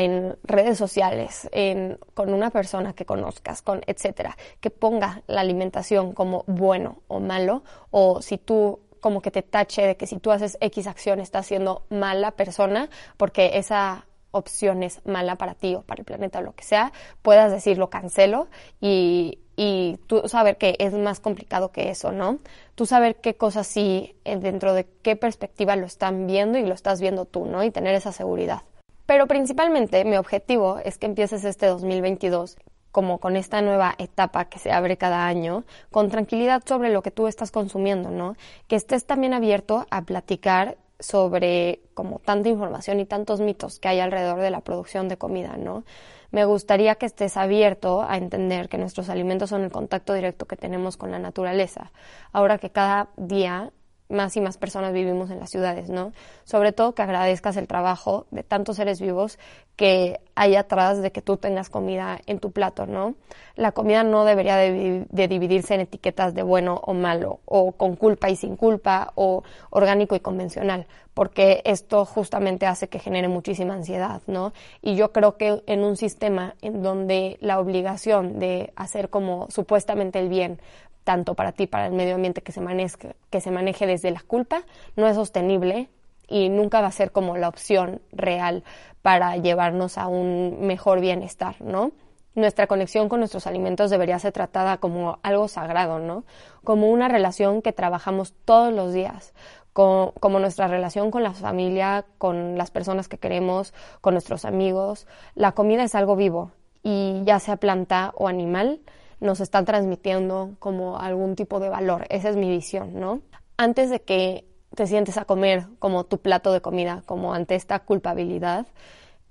en 0.00 0.36
redes 0.42 0.78
sociales, 0.78 1.48
en, 1.52 1.98
con 2.14 2.32
una 2.32 2.50
persona 2.50 2.94
que 2.94 3.04
conozcas, 3.04 3.62
con 3.62 3.82
etcétera, 3.86 4.36
que 4.60 4.70
ponga 4.70 5.22
la 5.26 5.40
alimentación 5.40 6.12
como 6.12 6.44
bueno 6.46 7.02
o 7.08 7.20
malo, 7.20 7.62
o 7.90 8.22
si 8.22 8.38
tú 8.38 8.80
como 9.00 9.20
que 9.20 9.30
te 9.30 9.42
tache 9.42 9.86
de 9.86 9.96
que 9.96 10.06
si 10.06 10.18
tú 10.18 10.30
haces 10.30 10.56
X 10.60 10.86
acción 10.86 11.20
estás 11.20 11.46
siendo 11.46 11.82
mala 11.90 12.30
persona, 12.30 12.88
porque 13.18 13.58
esa 13.58 14.06
opción 14.30 14.82
es 14.82 15.04
mala 15.06 15.36
para 15.36 15.54
ti 15.54 15.74
o 15.74 15.82
para 15.82 16.00
el 16.00 16.04
planeta 16.04 16.40
o 16.40 16.42
lo 16.42 16.54
que 16.54 16.64
sea, 16.64 16.92
puedas 17.22 17.52
decirlo 17.52 17.90
cancelo 17.90 18.48
y, 18.80 19.38
y 19.56 19.98
tú 20.06 20.28
saber 20.28 20.56
que 20.56 20.76
es 20.78 20.92
más 20.92 21.20
complicado 21.20 21.70
que 21.70 21.90
eso, 21.90 22.12
¿no? 22.12 22.38
Tú 22.74 22.86
saber 22.86 23.16
qué 23.16 23.36
cosas 23.36 23.66
sí, 23.66 24.16
eh, 24.24 24.36
dentro 24.36 24.74
de 24.74 24.86
qué 25.02 25.16
perspectiva 25.16 25.76
lo 25.76 25.86
están 25.86 26.26
viendo 26.26 26.58
y 26.58 26.64
lo 26.64 26.74
estás 26.74 27.00
viendo 27.00 27.26
tú, 27.26 27.46
¿no? 27.46 27.62
Y 27.62 27.70
tener 27.70 27.94
esa 27.94 28.10
seguridad. 28.10 28.62
Pero 29.06 29.26
principalmente 29.26 30.04
mi 30.04 30.16
objetivo 30.16 30.78
es 30.78 30.98
que 30.98 31.06
empieces 31.06 31.44
este 31.44 31.66
2022 31.66 32.56
como 32.94 33.18
con 33.18 33.34
esta 33.36 33.60
nueva 33.60 33.96
etapa 33.98 34.44
que 34.44 34.60
se 34.60 34.70
abre 34.70 34.96
cada 34.96 35.26
año, 35.26 35.64
con 35.90 36.10
tranquilidad 36.10 36.62
sobre 36.64 36.90
lo 36.90 37.02
que 37.02 37.10
tú 37.10 37.26
estás 37.26 37.50
consumiendo, 37.50 38.10
¿no? 38.10 38.36
Que 38.68 38.76
estés 38.76 39.04
también 39.04 39.34
abierto 39.34 39.84
a 39.90 40.02
platicar 40.02 40.76
sobre 41.00 41.80
como 41.94 42.20
tanta 42.20 42.48
información 42.50 43.00
y 43.00 43.04
tantos 43.04 43.40
mitos 43.40 43.80
que 43.80 43.88
hay 43.88 43.98
alrededor 43.98 44.38
de 44.38 44.50
la 44.50 44.60
producción 44.60 45.08
de 45.08 45.16
comida, 45.16 45.56
¿no? 45.56 45.82
Me 46.30 46.44
gustaría 46.44 46.94
que 46.94 47.06
estés 47.06 47.36
abierto 47.36 48.02
a 48.02 48.16
entender 48.16 48.68
que 48.68 48.78
nuestros 48.78 49.08
alimentos 49.08 49.50
son 49.50 49.64
el 49.64 49.72
contacto 49.72 50.14
directo 50.14 50.46
que 50.46 50.56
tenemos 50.56 50.96
con 50.96 51.10
la 51.10 51.18
naturaleza. 51.18 51.90
Ahora 52.32 52.58
que 52.58 52.70
cada 52.70 53.08
día 53.16 53.72
más 54.08 54.36
y 54.36 54.40
más 54.40 54.58
personas 54.58 54.92
vivimos 54.92 55.30
en 55.30 55.40
las 55.40 55.50
ciudades, 55.50 55.88
¿no? 55.88 56.12
Sobre 56.44 56.72
todo 56.72 56.94
que 56.94 57.02
agradezcas 57.02 57.56
el 57.56 57.66
trabajo 57.66 58.26
de 58.30 58.42
tantos 58.42 58.76
seres 58.76 59.00
vivos 59.00 59.38
que 59.76 60.20
hay 60.36 60.56
atrás 60.56 61.02
de 61.02 61.10
que 61.10 61.22
tú 61.22 61.36
tengas 61.36 61.68
comida 61.68 62.20
en 62.26 62.38
tu 62.38 62.52
plato, 62.52 62.86
¿no? 62.86 63.14
La 63.56 63.72
comida 63.72 64.04
no 64.04 64.24
debería 64.24 64.56
de, 64.56 65.06
dividirse 65.10 65.74
en 65.74 65.80
etiquetas 65.80 66.34
de 66.34 66.42
bueno 66.42 66.80
o 66.84 66.92
malo, 66.92 67.40
o 67.44 67.72
con 67.72 67.96
culpa 67.96 68.30
y 68.30 68.36
sin 68.36 68.56
culpa, 68.56 69.12
o 69.14 69.42
orgánico 69.70 70.14
y 70.14 70.20
convencional, 70.20 70.86
porque 71.14 71.62
esto 71.64 72.04
justamente 72.04 72.66
hace 72.66 72.88
que 72.88 72.98
genere 72.98 73.28
muchísima 73.28 73.74
ansiedad, 73.74 74.22
¿no? 74.26 74.52
Y 74.82 74.96
yo 74.96 75.12
creo 75.12 75.36
que 75.36 75.62
en 75.66 75.82
un 75.82 75.96
sistema 75.96 76.54
en 76.62 76.82
donde 76.82 77.38
la 77.40 77.58
obligación 77.58 78.38
de 78.38 78.72
hacer 78.76 79.08
como 79.08 79.48
supuestamente 79.50 80.18
el 80.18 80.28
bien 80.28 80.60
tanto 81.04 81.34
para 81.34 81.52
ti, 81.52 81.66
para 81.66 81.86
el 81.86 81.92
medio 81.92 82.16
ambiente, 82.16 82.42
que 82.42 82.52
se, 82.52 82.60
maneje, 82.60 83.14
que 83.30 83.40
se 83.40 83.50
maneje 83.50 83.86
desde 83.86 84.10
la 84.10 84.20
culpa, 84.20 84.62
no 84.96 85.06
es 85.06 85.16
sostenible 85.16 85.88
y 86.26 86.48
nunca 86.48 86.80
va 86.80 86.88
a 86.88 86.92
ser 86.92 87.12
como 87.12 87.36
la 87.36 87.48
opción 87.48 88.00
real 88.10 88.64
para 89.02 89.36
llevarnos 89.36 89.98
a 89.98 90.06
un 90.06 90.66
mejor 90.66 91.00
bienestar, 91.00 91.56
¿no? 91.60 91.92
Nuestra 92.34 92.66
conexión 92.66 93.08
con 93.08 93.20
nuestros 93.20 93.46
alimentos 93.46 93.90
debería 93.90 94.18
ser 94.18 94.32
tratada 94.32 94.78
como 94.78 95.18
algo 95.22 95.46
sagrado, 95.46 96.00
¿no? 96.00 96.24
Como 96.64 96.90
una 96.90 97.08
relación 97.08 97.62
que 97.62 97.72
trabajamos 97.72 98.32
todos 98.44 98.72
los 98.72 98.92
días, 98.92 99.34
como 99.72 100.38
nuestra 100.38 100.66
relación 100.66 101.10
con 101.10 101.22
la 101.22 101.32
familia, 101.32 102.04
con 102.18 102.56
las 102.56 102.70
personas 102.70 103.08
que 103.08 103.18
queremos, 103.18 103.74
con 104.00 104.14
nuestros 104.14 104.44
amigos. 104.44 105.06
La 105.34 105.52
comida 105.52 105.84
es 105.84 105.94
algo 105.94 106.16
vivo 106.16 106.50
y 106.82 107.22
ya 107.24 107.38
sea 107.40 107.56
planta 107.56 108.12
o 108.16 108.28
animal, 108.28 108.80
nos 109.24 109.40
están 109.40 109.64
transmitiendo 109.64 110.54
como 110.58 110.98
algún 110.98 111.34
tipo 111.34 111.58
de 111.58 111.70
valor. 111.70 112.06
Esa 112.10 112.28
es 112.28 112.36
mi 112.36 112.50
visión, 112.50 113.00
¿no? 113.00 113.22
Antes 113.56 113.90
de 113.90 114.02
que 114.02 114.44
te 114.74 114.86
sientes 114.86 115.16
a 115.16 115.24
comer 115.24 115.66
como 115.78 116.04
tu 116.04 116.18
plato 116.18 116.52
de 116.52 116.60
comida, 116.60 117.02
como 117.06 117.32
ante 117.32 117.54
esta 117.54 117.80
culpabilidad, 117.80 118.66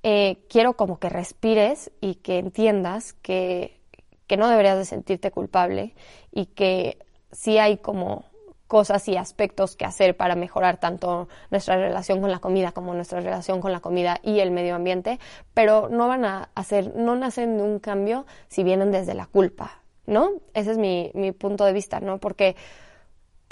eh, 0.01 0.43
quiero 0.49 0.73
como 0.73 0.99
que 0.99 1.09
respires 1.09 1.91
y 2.01 2.15
que 2.15 2.39
entiendas 2.39 3.13
que, 3.13 3.79
que 4.27 4.35
no 4.35 4.49
deberías 4.49 4.77
de 4.77 4.85
sentirte 4.85 5.31
culpable 5.31 5.93
y 6.31 6.47
que 6.47 6.97
sí 7.31 7.57
hay 7.57 7.77
como 7.77 8.25
cosas 8.67 9.07
y 9.07 9.17
aspectos 9.17 9.75
que 9.75 9.85
hacer 9.85 10.17
para 10.17 10.33
mejorar 10.35 10.77
tanto 10.77 11.27
nuestra 11.51 11.77
relación 11.77 12.21
con 12.21 12.31
la 12.31 12.39
comida 12.39 12.71
como 12.71 12.95
nuestra 12.95 13.19
relación 13.19 13.61
con 13.61 13.71
la 13.71 13.81
comida 13.81 14.19
y 14.23 14.39
el 14.39 14.49
medio 14.49 14.73
ambiente, 14.73 15.19
pero 15.53 15.89
no 15.89 16.07
van 16.07 16.25
a 16.25 16.49
hacer, 16.55 16.95
no 16.95 17.15
nacen 17.15 17.57
de 17.57 17.63
un 17.63 17.77
cambio 17.77 18.25
si 18.47 18.63
vienen 18.63 18.91
desde 18.91 19.13
la 19.13 19.27
culpa, 19.27 19.82
¿no? 20.05 20.31
Ese 20.53 20.71
es 20.71 20.77
mi, 20.77 21.11
mi 21.13 21.31
punto 21.31 21.65
de 21.65 21.73
vista, 21.73 21.99
¿no? 21.99 22.19
Porque 22.19 22.55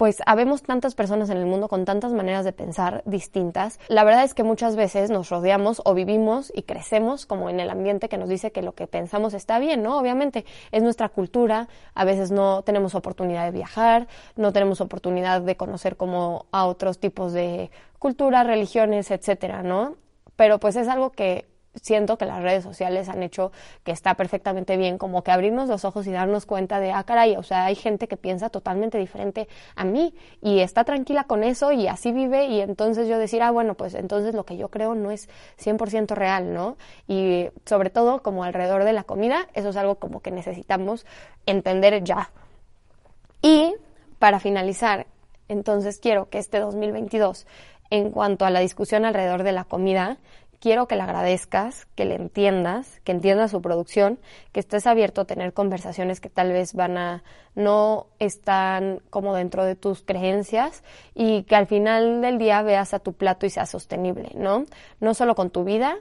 pues 0.01 0.19
habemos 0.25 0.63
tantas 0.63 0.95
personas 0.95 1.29
en 1.29 1.37
el 1.37 1.45
mundo 1.45 1.67
con 1.67 1.85
tantas 1.85 2.11
maneras 2.11 2.43
de 2.43 2.53
pensar 2.53 3.03
distintas. 3.05 3.79
La 3.87 4.03
verdad 4.03 4.23
es 4.23 4.33
que 4.33 4.41
muchas 4.41 4.75
veces 4.75 5.11
nos 5.11 5.29
rodeamos 5.29 5.79
o 5.85 5.93
vivimos 5.93 6.51
y 6.55 6.63
crecemos 6.63 7.27
como 7.27 7.51
en 7.51 7.59
el 7.59 7.69
ambiente 7.69 8.09
que 8.09 8.17
nos 8.17 8.27
dice 8.27 8.51
que 8.51 8.63
lo 8.63 8.73
que 8.73 8.87
pensamos 8.87 9.35
está 9.35 9.59
bien, 9.59 9.83
¿no? 9.83 9.99
Obviamente 9.99 10.43
es 10.71 10.81
nuestra 10.81 11.09
cultura, 11.09 11.67
a 11.93 12.03
veces 12.03 12.31
no 12.31 12.63
tenemos 12.63 12.95
oportunidad 12.95 13.45
de 13.45 13.51
viajar, 13.51 14.07
no 14.35 14.51
tenemos 14.51 14.81
oportunidad 14.81 15.41
de 15.41 15.55
conocer 15.55 15.97
como 15.97 16.47
a 16.51 16.65
otros 16.65 16.97
tipos 16.97 17.31
de 17.31 17.69
culturas, 17.99 18.47
religiones, 18.47 19.11
etcétera, 19.11 19.61
¿no? 19.61 19.97
Pero 20.35 20.59
pues 20.59 20.77
es 20.77 20.87
algo 20.87 21.11
que 21.11 21.50
siento 21.75 22.17
que 22.17 22.25
las 22.25 22.41
redes 22.41 22.63
sociales 22.63 23.09
han 23.09 23.23
hecho 23.23 23.51
que 23.83 23.91
está 23.91 24.15
perfectamente 24.15 24.77
bien, 24.77 24.97
como 24.97 25.23
que 25.23 25.31
abrirnos 25.31 25.69
los 25.69 25.85
ojos 25.85 26.05
y 26.07 26.11
darnos 26.11 26.45
cuenta 26.45 26.79
de, 26.79 26.91
ah, 26.91 27.03
caray, 27.03 27.35
o 27.37 27.43
sea, 27.43 27.65
hay 27.65 27.75
gente 27.75 28.07
que 28.07 28.17
piensa 28.17 28.49
totalmente 28.49 28.97
diferente 28.97 29.47
a 29.75 29.85
mí 29.85 30.13
y 30.41 30.59
está 30.59 30.83
tranquila 30.83 31.23
con 31.23 31.43
eso 31.43 31.71
y 31.71 31.87
así 31.87 32.11
vive 32.11 32.45
y 32.45 32.61
entonces 32.61 33.07
yo 33.07 33.17
decir, 33.17 33.41
ah, 33.41 33.51
bueno, 33.51 33.75
pues 33.75 33.93
entonces 33.93 34.35
lo 34.35 34.45
que 34.45 34.57
yo 34.57 34.69
creo 34.69 34.95
no 34.95 35.11
es 35.11 35.29
100% 35.63 36.13
real, 36.15 36.53
¿no? 36.53 36.77
Y 37.07 37.49
sobre 37.65 37.89
todo 37.89 38.21
como 38.21 38.43
alrededor 38.43 38.83
de 38.83 38.93
la 38.93 39.03
comida, 39.03 39.47
eso 39.53 39.69
es 39.69 39.75
algo 39.77 39.95
como 39.95 40.21
que 40.21 40.31
necesitamos 40.31 41.05
entender 41.45 42.03
ya. 42.03 42.31
Y 43.41 43.73
para 44.19 44.39
finalizar, 44.39 45.07
entonces 45.47 45.99
quiero 45.99 46.29
que 46.29 46.37
este 46.37 46.59
2022, 46.59 47.47
en 47.89 48.11
cuanto 48.11 48.45
a 48.45 48.49
la 48.49 48.59
discusión 48.59 49.03
alrededor 49.03 49.43
de 49.43 49.51
la 49.51 49.63
comida, 49.63 50.17
quiero 50.61 50.87
que 50.87 50.95
le 50.95 51.01
agradezcas, 51.01 51.87
que 51.95 52.05
le 52.05 52.15
entiendas, 52.15 53.01
que 53.03 53.11
entiendas 53.11 53.51
su 53.51 53.61
producción, 53.61 54.19
que 54.53 54.59
estés 54.61 54.85
abierto 54.87 55.21
a 55.21 55.25
tener 55.25 55.53
conversaciones 55.53 56.21
que 56.21 56.29
tal 56.29 56.53
vez 56.53 56.73
van 56.73 56.97
a 56.97 57.23
no 57.55 58.07
están 58.19 59.01
como 59.09 59.33
dentro 59.35 59.65
de 59.65 59.75
tus 59.75 60.03
creencias 60.03 60.83
y 61.13 61.43
que 61.43 61.55
al 61.55 61.67
final 61.67 62.21
del 62.21 62.37
día 62.37 62.61
veas 62.61 62.93
a 62.93 62.99
tu 62.99 63.13
plato 63.13 63.45
y 63.45 63.49
sea 63.49 63.65
sostenible, 63.65 64.29
¿no? 64.35 64.65
No 65.01 65.13
solo 65.15 65.35
con 65.35 65.49
tu 65.49 65.65
vida, 65.65 65.97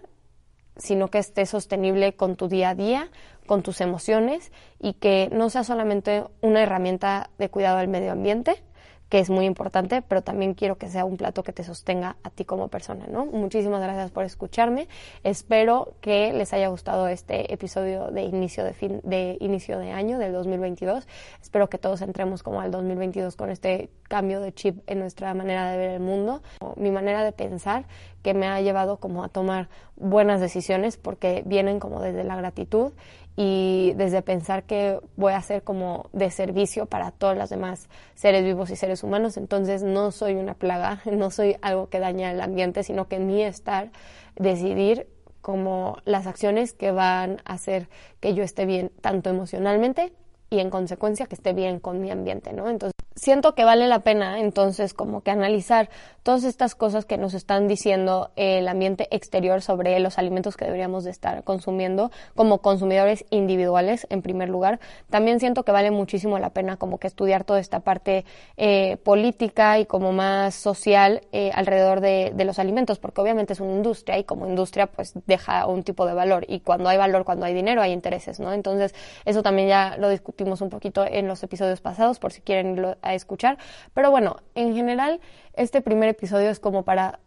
sino 0.77 1.09
que 1.09 1.19
esté 1.19 1.47
sostenible 1.47 2.15
con 2.15 2.37
tu 2.37 2.47
día 2.47 2.71
a 2.71 2.75
día, 2.75 3.11
con 3.47 3.63
tus 3.63 3.81
emociones 3.81 4.53
y 4.79 4.93
que 4.93 5.29
no 5.33 5.51
sea 5.51 5.65
solamente 5.65 6.25
una 6.43 6.63
herramienta 6.63 7.31
de 7.39 7.49
cuidado 7.49 7.79
del 7.79 7.89
medio 7.89 8.13
ambiente, 8.13 8.63
que 9.11 9.19
es 9.19 9.29
muy 9.29 9.45
importante, 9.45 10.03
pero 10.03 10.23
también 10.23 10.55
quiero 10.55 10.79
que 10.79 10.89
sea 10.89 11.05
un 11.05 11.17
plato 11.17 11.43
que 11.43 11.53
te 11.53 11.65
sostenga 11.65 12.17
a 12.23 12.31
ti 12.31 12.45
como 12.45 12.69
persona, 12.69 13.07
¿no? 13.09 13.27
Muchísimas 13.27 13.83
gracias 13.83 14.13
por 14.13 14.25
escucharme. 14.25 14.87
Espero 15.25 15.95
que 16.01 16.33
les 16.33 16.53
haya 16.53 16.69
gustado 16.69 17.09
este 17.09 17.53
episodio 17.53 18.13
de 18.13 18.23
inicio 18.23 18.65
de 18.65 18.73
fin 18.73 19.01
de 19.03 19.37
inicio 19.41 19.81
de 19.81 19.91
año 19.91 20.19
del 20.19 20.33
2022. 20.33 21.09
Espero 21.43 21.69
que 21.69 21.77
todos 21.77 22.03
entremos 22.03 22.45
como 22.45 22.61
al 22.61 22.71
2022 22.71 23.35
con 23.35 23.51
este 23.51 23.91
cambio 24.05 24.41
de 24.41 24.53
chip 24.53 24.79
en 24.87 25.01
nuestra 25.01 25.35
manera 25.35 25.71
de 25.73 25.77
ver 25.77 25.91
el 25.91 26.01
mundo, 26.01 26.41
mi 26.77 26.93
manera 26.93 27.25
de 27.25 27.33
pensar 27.33 27.87
que 28.23 28.33
me 28.33 28.47
ha 28.47 28.61
llevado 28.61 28.99
como 28.99 29.25
a 29.25 29.29
tomar 29.29 29.69
buenas 29.97 30.41
decisiones 30.41 30.97
porque 30.97 31.43
vienen 31.47 31.81
como 31.81 32.01
desde 32.01 32.23
la 32.23 32.37
gratitud 32.37 32.93
y 33.37 33.93
desde 33.97 34.23
pensar 34.23 34.65
que 34.65 34.99
voy 35.17 35.33
a 35.33 35.41
ser 35.41 35.63
como 35.63 36.11
de 36.13 36.31
servicio 36.31 36.87
para 36.87 37.11
todos 37.11 37.37
los 37.37 37.51
demás 37.51 37.89
seres 38.15 38.45
vivos 38.45 38.71
y 38.71 38.77
seres 38.77 39.03
humanos. 39.03 39.37
Entonces 39.37 39.83
no 39.83 40.11
soy 40.11 40.35
una 40.35 40.55
plaga, 40.55 41.01
no 41.11 41.31
soy 41.31 41.57
algo 41.63 41.89
que 41.89 42.01
daña 42.01 42.31
el 42.31 42.41
ambiente, 42.41 42.83
sino 42.83 43.09
que 43.09 43.19
mi 43.19 43.43
estar 43.43 43.91
decidir 44.37 45.09
como 45.41 45.97
las 46.05 46.27
acciones 46.27 46.73
que 46.73 46.93
van 46.93 47.41
a 47.45 47.55
hacer 47.55 47.89
que 48.21 48.35
yo 48.35 48.43
esté 48.43 48.67
bien 48.67 48.91
tanto 49.01 49.31
emocionalmente 49.31 50.13
y 50.51 50.59
en 50.59 50.69
consecuencia 50.69 51.27
que 51.27 51.35
esté 51.35 51.53
bien 51.53 51.81
con 51.81 52.01
mi 52.01 52.11
ambiente, 52.11 52.53
¿no? 52.53 52.69
Entonces 52.69 53.00
siento 53.21 53.55
que 53.55 53.65
vale 53.65 53.87
la 53.87 54.01
pena 54.01 54.41
entonces 54.41 54.95
como 54.95 55.21
que 55.21 55.31
analizar 55.31 55.91
todas 56.23 56.45
estas 56.45 56.75
cosas 56.75 57.05
que 57.05 57.19
nos 57.19 57.35
están 57.35 57.69
diciendo 57.69 58.31
el 58.37 58.67
ambiente 58.67 59.09
exterior 59.11 59.61
sobre 59.63 59.99
los 60.01 60.19
alimentos 60.19 60.57
que 60.57 60.65
deberíamos 60.65 61.05
de 61.05 61.11
estar 61.11 61.45
consumiendo 61.45 62.11
como 62.35 62.59
consumidores 62.59 63.25
individuales 63.31 64.07
en 64.11 64.23
primer 64.23 64.49
lugar. 64.49 64.81
También 65.09 65.41
siento 65.41 65.65
que 65.65 65.73
vale 65.73 65.91
muchísimo 65.91 66.39
la 66.39 66.51
pena 66.51 66.77
como 66.77 66.99
que 66.99 67.07
estudiar 67.07 67.45
toda 67.45 67.61
esta 67.61 67.81
parte 67.81 68.25
eh, 68.57 68.97
política 68.99 69.79
y 69.79 69.87
como 69.87 70.13
más 70.13 70.55
social 70.55 71.23
eh, 71.33 71.51
alrededor 71.55 72.01
de, 72.01 72.33
de 72.35 72.45
los 72.45 72.59
alimentos, 72.59 72.99
porque 72.99 73.21
obviamente 73.21 73.53
es 73.53 73.61
una 73.61 73.73
industria 73.73 74.19
y 74.19 74.25
como 74.25 74.47
industria 74.47 74.87
pues 74.87 75.15
deja 75.27 75.67
un 75.67 75.83
tipo 75.83 76.07
de 76.07 76.15
valor 76.15 76.45
y 76.49 76.61
cuando 76.61 76.89
hay 76.89 76.99
valor, 76.99 77.25
cuando 77.25 77.47
hay 77.47 77.55
dinero, 77.55 77.83
hay 77.83 77.93
intereses, 77.93 78.41
¿no? 78.41 78.53
Entonces 78.53 78.95
eso 79.25 79.43
también 79.43 79.69
ya 79.69 79.97
lo 79.99 80.09
discutimos 80.09 80.61
un 80.61 80.71
poquito 80.71 81.05
en 81.07 81.29
los 81.29 81.43
episodios 81.43 81.81
pasados 81.81 82.19
por 82.19 82.33
si 82.33 82.41
quieren 82.41 82.73
irlo 82.73 82.97
a 83.03 83.10
escuchar. 83.15 83.59
Pero 83.95 84.11
bueno, 84.11 84.37
en 84.55 84.75
general, 84.75 85.21
este 85.55 85.81
primer 85.81 86.09
episodio 86.09 86.51
es 86.51 86.61
como 86.61 86.85
para 86.85 87.21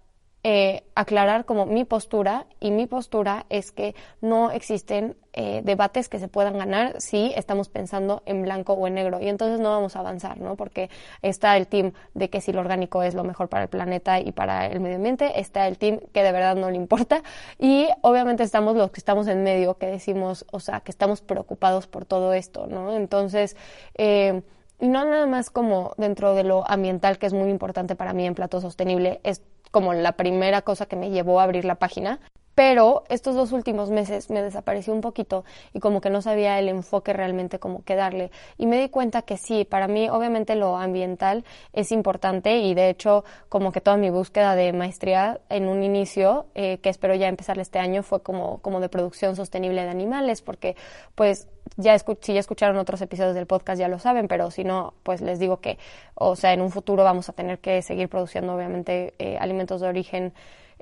eh, 0.45 0.83
aclarar 0.93 1.45
como 1.45 1.65
mi 1.65 1.85
postura 1.85 2.47
y 2.59 2.71
mi 2.71 2.85
postura 2.85 3.45
es 3.49 3.71
que 3.71 3.95
no 4.19 4.51
existen 4.51 5.15
eh, 5.31 5.61
debates 5.63 6.09
que 6.09 6.19
se 6.19 6.27
puedan 6.27 6.57
ganar 6.57 6.99
si 6.99 7.31
estamos 7.37 7.69
pensando 7.69 8.23
en 8.25 8.41
blanco 8.41 8.73
o 8.73 8.85
en 8.85 8.95
negro 8.95 9.21
y 9.21 9.29
entonces 9.29 9.61
no 9.61 9.69
vamos 9.69 9.95
a 9.95 9.99
avanzar, 9.99 10.41
¿no? 10.41 10.57
Porque 10.57 10.89
está 11.21 11.55
el 11.55 11.67
team 11.67 11.93
de 12.13 12.29
que 12.29 12.41
si 12.41 12.51
lo 12.51 12.59
orgánico 12.59 13.03
es 13.03 13.13
lo 13.13 13.23
mejor 13.23 13.47
para 13.47 13.63
el 13.63 13.69
planeta 13.69 14.19
y 14.19 14.33
para 14.33 14.67
el 14.67 14.81
medio 14.81 14.97
ambiente, 14.97 15.39
está 15.39 15.65
el 15.65 15.77
team 15.77 16.01
que 16.11 16.23
de 16.23 16.33
verdad 16.33 16.57
no 16.57 16.69
le 16.69 16.75
importa 16.75 17.23
y 17.57 17.87
obviamente 18.01 18.43
estamos 18.43 18.75
los 18.75 18.91
que 18.91 18.99
estamos 18.99 19.27
en 19.27 19.43
medio 19.43 19.77
que 19.77 19.85
decimos, 19.85 20.45
o 20.51 20.59
sea, 20.59 20.81
que 20.81 20.91
estamos 20.91 21.21
preocupados 21.21 21.87
por 21.87 22.03
todo 22.03 22.33
esto, 22.33 22.67
¿no? 22.67 22.93
Entonces, 22.97 23.55
eh, 23.95 24.41
no 24.83 25.05
nada 25.05 25.25
más 25.25 25.49
como 25.49 25.93
dentro 25.97 26.33
de 26.35 26.43
lo 26.43 26.69
ambiental, 26.69 27.17
que 27.17 27.25
es 27.25 27.33
muy 27.33 27.49
importante 27.49 27.95
para 27.95 28.13
mí 28.13 28.25
en 28.25 28.35
Plato 28.35 28.61
Sostenible, 28.61 29.19
es 29.23 29.41
como 29.71 29.93
la 29.93 30.13
primera 30.13 30.61
cosa 30.61 30.85
que 30.85 30.95
me 30.95 31.09
llevó 31.09 31.39
a 31.39 31.43
abrir 31.43 31.65
la 31.65 31.75
página, 31.75 32.19
pero 32.55 33.03
estos 33.09 33.35
dos 33.35 33.51
últimos 33.51 33.89
meses 33.89 34.29
me 34.29 34.41
desapareció 34.41 34.93
un 34.93 35.01
poquito 35.01 35.43
y 35.73 35.79
como 35.79 36.01
que 36.01 36.09
no 36.09 36.21
sabía 36.21 36.59
el 36.59 36.69
enfoque 36.69 37.13
realmente 37.13 37.59
como 37.59 37.83
que 37.83 37.95
darle. 37.95 38.31
Y 38.57 38.67
me 38.67 38.79
di 38.79 38.89
cuenta 38.89 39.23
que 39.23 39.37
sí, 39.37 39.65
para 39.65 39.87
mí 39.87 40.09
obviamente 40.09 40.55
lo 40.55 40.77
ambiental 40.77 41.43
es 41.73 41.91
importante 41.91 42.57
y 42.57 42.73
de 42.73 42.89
hecho 42.89 43.23
como 43.49 43.71
que 43.71 43.81
toda 43.81 43.97
mi 43.97 44.09
búsqueda 44.09 44.55
de 44.55 44.73
maestría 44.73 45.39
en 45.49 45.67
un 45.67 45.83
inicio, 45.83 46.45
eh, 46.55 46.77
que 46.79 46.89
espero 46.89 47.15
ya 47.15 47.27
empezar 47.27 47.57
este 47.59 47.79
año, 47.79 48.03
fue 48.03 48.21
como, 48.21 48.59
como 48.59 48.79
de 48.79 48.89
producción 48.89 49.35
sostenible 49.35 49.83
de 49.83 49.89
animales, 49.89 50.41
porque 50.41 50.75
pues 51.15 51.47
ya 51.77 51.97
si 51.97 52.33
ya 52.33 52.39
escucharon 52.39 52.77
otros 52.77 53.01
episodios 53.01 53.35
del 53.35 53.47
podcast 53.47 53.79
ya 53.79 53.87
lo 53.87 53.99
saben, 53.99 54.27
pero 54.27 54.51
si 54.51 54.63
no, 54.63 54.93
pues 55.03 55.21
les 55.21 55.39
digo 55.39 55.57
que, 55.57 55.77
o 56.15 56.35
sea, 56.35 56.53
en 56.53 56.61
un 56.61 56.71
futuro 56.71 57.03
vamos 57.03 57.29
a 57.29 57.33
tener 57.33 57.59
que 57.59 57.81
seguir 57.81 58.09
produciendo 58.09 58.53
obviamente 58.53 59.13
eh, 59.17 59.37
alimentos 59.39 59.81
de 59.81 59.87
origen 59.87 60.33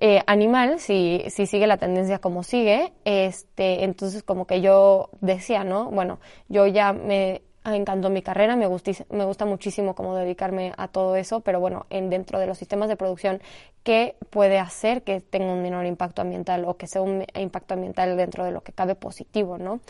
eh, 0.04 0.24
animal, 0.26 0.80
si, 0.80 1.24
si 1.30 1.46
sigue 1.46 1.68
la 1.68 1.78
tendencia 1.78 2.18
como 2.18 2.42
sigue, 2.42 2.92
este, 3.06 3.84
entonces 3.84 4.24
como 4.24 4.48
que 4.48 4.60
yo 4.60 5.12
decía, 5.22 5.64
¿no? 5.64 5.92
Bueno, 5.92 6.20
yo 6.50 6.66
ya 6.66 6.92
me 6.92 7.44
encantó 7.64 8.10
mi 8.10 8.24
carrera, 8.24 8.56
me, 8.56 8.68
me 8.68 9.26
gusta 9.26 9.46
muchísimo 9.46 9.94
como 9.94 10.16
dedicarme 10.16 10.74
a 10.76 10.88
todo 10.88 11.16
eso, 11.16 11.42
pero 11.42 11.60
bueno, 11.60 11.86
en, 11.92 12.10
dentro 12.10 12.40
de 12.40 12.48
los 12.48 12.58
sistemas 12.58 12.90
de 12.90 12.96
producción, 12.96 13.42
¿qué 13.84 14.16
puede 14.32 14.58
hacer 14.58 15.04
que 15.04 15.22
tenga 15.22 15.54
un 15.54 15.62
menor 15.62 15.86
impacto 15.86 16.24
ambiental 16.24 16.66
o 16.66 16.78
que 16.78 16.88
sea 16.88 17.04
un 17.04 17.24
impacto 17.36 17.76
ambiental 17.76 18.18
dentro 18.18 18.44
de 18.44 18.52
lo 18.52 18.62
que 18.62 18.74
cabe 18.74 18.96
positivo, 18.96 19.60
¿no? 19.60 19.82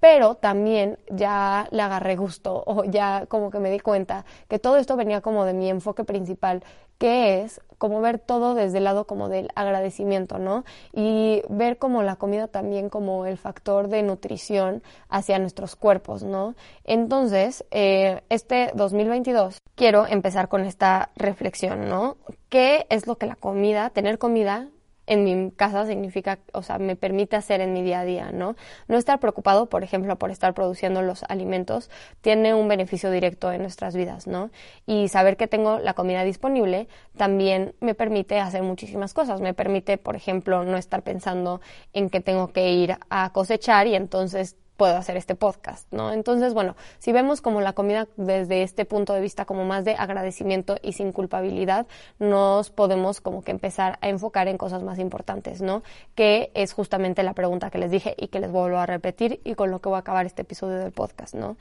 Pero 0.00 0.34
también 0.34 0.98
ya 1.08 1.68
le 1.70 1.82
agarré 1.82 2.16
gusto 2.16 2.64
o 2.66 2.82
ya 2.82 3.26
como 3.26 3.52
que 3.52 3.60
me 3.60 3.70
di 3.70 3.78
cuenta 3.78 4.24
que 4.48 4.58
todo 4.58 4.76
esto 4.76 4.96
venía 4.96 5.20
como 5.20 5.44
de 5.44 5.54
mi 5.54 5.70
enfoque 5.70 6.02
principal, 6.02 6.64
que 7.02 7.42
es 7.42 7.60
como 7.78 8.00
ver 8.00 8.20
todo 8.20 8.54
desde 8.54 8.78
el 8.78 8.84
lado 8.84 9.08
como 9.08 9.28
del 9.28 9.48
agradecimiento, 9.56 10.38
¿no? 10.38 10.64
Y 10.92 11.42
ver 11.48 11.76
como 11.78 12.04
la 12.04 12.14
comida 12.14 12.46
también 12.46 12.88
como 12.88 13.26
el 13.26 13.38
factor 13.38 13.88
de 13.88 14.04
nutrición 14.04 14.84
hacia 15.08 15.40
nuestros 15.40 15.74
cuerpos, 15.74 16.22
¿no? 16.22 16.54
Entonces, 16.84 17.64
eh, 17.72 18.20
este 18.28 18.70
2022 18.76 19.58
quiero 19.74 20.06
empezar 20.06 20.48
con 20.48 20.64
esta 20.64 21.10
reflexión, 21.16 21.88
¿no? 21.88 22.18
¿Qué 22.50 22.86
es 22.88 23.08
lo 23.08 23.18
que 23.18 23.26
la 23.26 23.34
comida, 23.34 23.90
tener 23.90 24.18
comida 24.18 24.68
en 25.06 25.24
mi 25.24 25.50
casa 25.50 25.86
significa, 25.86 26.38
o 26.52 26.62
sea, 26.62 26.78
me 26.78 26.96
permite 26.96 27.36
hacer 27.36 27.60
en 27.60 27.72
mi 27.72 27.82
día 27.82 28.00
a 28.00 28.04
día, 28.04 28.30
¿no? 28.32 28.56
No 28.88 28.96
estar 28.96 29.18
preocupado, 29.20 29.68
por 29.68 29.82
ejemplo, 29.82 30.16
por 30.16 30.30
estar 30.30 30.54
produciendo 30.54 31.02
los 31.02 31.24
alimentos, 31.24 31.90
tiene 32.20 32.54
un 32.54 32.68
beneficio 32.68 33.10
directo 33.10 33.52
en 33.52 33.62
nuestras 33.62 33.96
vidas, 33.96 34.26
¿no? 34.26 34.50
Y 34.86 35.08
saber 35.08 35.36
que 35.36 35.48
tengo 35.48 35.78
la 35.78 35.94
comida 35.94 36.24
disponible 36.24 36.88
también 37.16 37.74
me 37.80 37.94
permite 37.94 38.38
hacer 38.40 38.62
muchísimas 38.62 39.14
cosas. 39.14 39.40
Me 39.40 39.54
permite, 39.54 39.98
por 39.98 40.16
ejemplo, 40.16 40.64
no 40.64 40.76
estar 40.76 41.02
pensando 41.02 41.60
en 41.92 42.08
que 42.08 42.20
tengo 42.20 42.52
que 42.52 42.72
ir 42.72 42.96
a 43.10 43.32
cosechar 43.32 43.86
y 43.86 43.94
entonces 43.94 44.56
puedo 44.82 44.96
hacer 44.96 45.16
este 45.16 45.36
podcast, 45.36 45.86
¿no? 45.92 46.12
Entonces, 46.12 46.54
bueno, 46.54 46.74
si 46.98 47.12
vemos 47.12 47.40
como 47.40 47.60
la 47.60 47.72
comida 47.72 48.08
desde 48.16 48.64
este 48.64 48.84
punto 48.84 49.12
de 49.12 49.20
vista 49.20 49.44
como 49.44 49.64
más 49.64 49.84
de 49.84 49.94
agradecimiento 49.94 50.74
y 50.82 50.94
sin 50.94 51.12
culpabilidad, 51.12 51.86
nos 52.18 52.70
podemos 52.70 53.20
como 53.20 53.44
que 53.44 53.52
empezar 53.52 54.00
a 54.00 54.08
enfocar 54.08 54.48
en 54.48 54.58
cosas 54.58 54.82
más 54.82 54.98
importantes, 54.98 55.62
¿no? 55.62 55.84
Que 56.16 56.50
es 56.54 56.72
justamente 56.72 57.22
la 57.22 57.32
pregunta 57.32 57.70
que 57.70 57.78
les 57.78 57.92
dije 57.92 58.16
y 58.18 58.26
que 58.26 58.40
les 58.40 58.50
vuelvo 58.50 58.78
a 58.78 58.86
repetir 58.86 59.40
y 59.44 59.54
con 59.54 59.70
lo 59.70 59.80
que 59.80 59.88
voy 59.88 59.98
a 59.98 60.00
acabar 60.00 60.26
este 60.26 60.42
episodio 60.42 60.78
del 60.78 60.90
podcast, 60.90 61.36
¿no? 61.36 61.56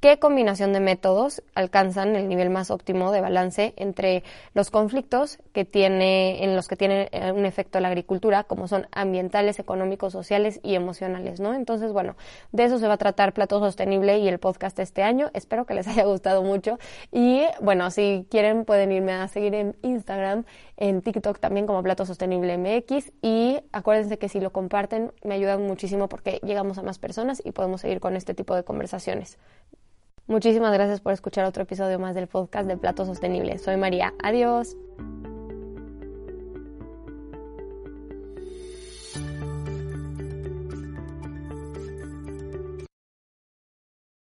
¿Qué 0.00 0.18
combinación 0.18 0.74
de 0.74 0.80
métodos 0.80 1.42
alcanzan 1.54 2.16
el 2.16 2.28
nivel 2.28 2.50
más 2.50 2.70
óptimo 2.70 3.12
de 3.12 3.22
balance 3.22 3.72
entre 3.76 4.24
los 4.52 4.70
conflictos 4.70 5.38
que 5.54 5.64
tiene, 5.64 6.44
en 6.44 6.54
los 6.54 6.68
que 6.68 6.76
tiene 6.76 7.08
eh, 7.12 7.32
un 7.32 7.46
efecto 7.46 7.80
la 7.80 7.88
agricultura, 7.88 8.44
como 8.44 8.68
son 8.68 8.88
ambientales, 8.92 9.58
económicos, 9.58 10.12
sociales 10.12 10.60
y 10.62 10.74
emocionales, 10.74 11.40
¿no? 11.40 11.54
Entonces, 11.54 11.92
bueno, 11.92 12.14
de 12.52 12.65
eso 12.66 12.78
se 12.78 12.86
va 12.86 12.94
a 12.94 12.98
tratar 12.98 13.32
Plato 13.32 13.58
Sostenible 13.58 14.18
y 14.18 14.28
el 14.28 14.38
podcast 14.38 14.78
este 14.78 15.02
año. 15.02 15.30
Espero 15.32 15.64
que 15.64 15.74
les 15.74 15.88
haya 15.88 16.04
gustado 16.04 16.42
mucho. 16.42 16.78
Y 17.12 17.42
bueno, 17.60 17.90
si 17.90 18.26
quieren 18.30 18.64
pueden 18.64 18.92
irme 18.92 19.12
a 19.12 19.28
seguir 19.28 19.54
en 19.54 19.76
Instagram, 19.82 20.44
en 20.76 21.02
TikTok 21.02 21.38
también 21.38 21.66
como 21.66 21.82
Plato 21.82 22.04
Sostenible 22.04 22.58
MX. 22.58 23.12
Y 23.22 23.60
acuérdense 23.72 24.18
que 24.18 24.28
si 24.28 24.40
lo 24.40 24.50
comparten 24.50 25.12
me 25.24 25.34
ayudan 25.34 25.62
muchísimo 25.62 26.08
porque 26.08 26.40
llegamos 26.42 26.78
a 26.78 26.82
más 26.82 26.98
personas 26.98 27.40
y 27.44 27.52
podemos 27.52 27.80
seguir 27.80 28.00
con 28.00 28.16
este 28.16 28.34
tipo 28.34 28.54
de 28.54 28.64
conversaciones. 28.64 29.38
Muchísimas 30.26 30.72
gracias 30.72 31.00
por 31.00 31.12
escuchar 31.12 31.44
otro 31.44 31.62
episodio 31.62 31.98
más 32.00 32.14
del 32.14 32.26
podcast 32.26 32.66
de 32.68 32.76
Plato 32.76 33.04
Sostenible. 33.04 33.58
Soy 33.58 33.76
María. 33.76 34.12
Adiós. 34.22 34.76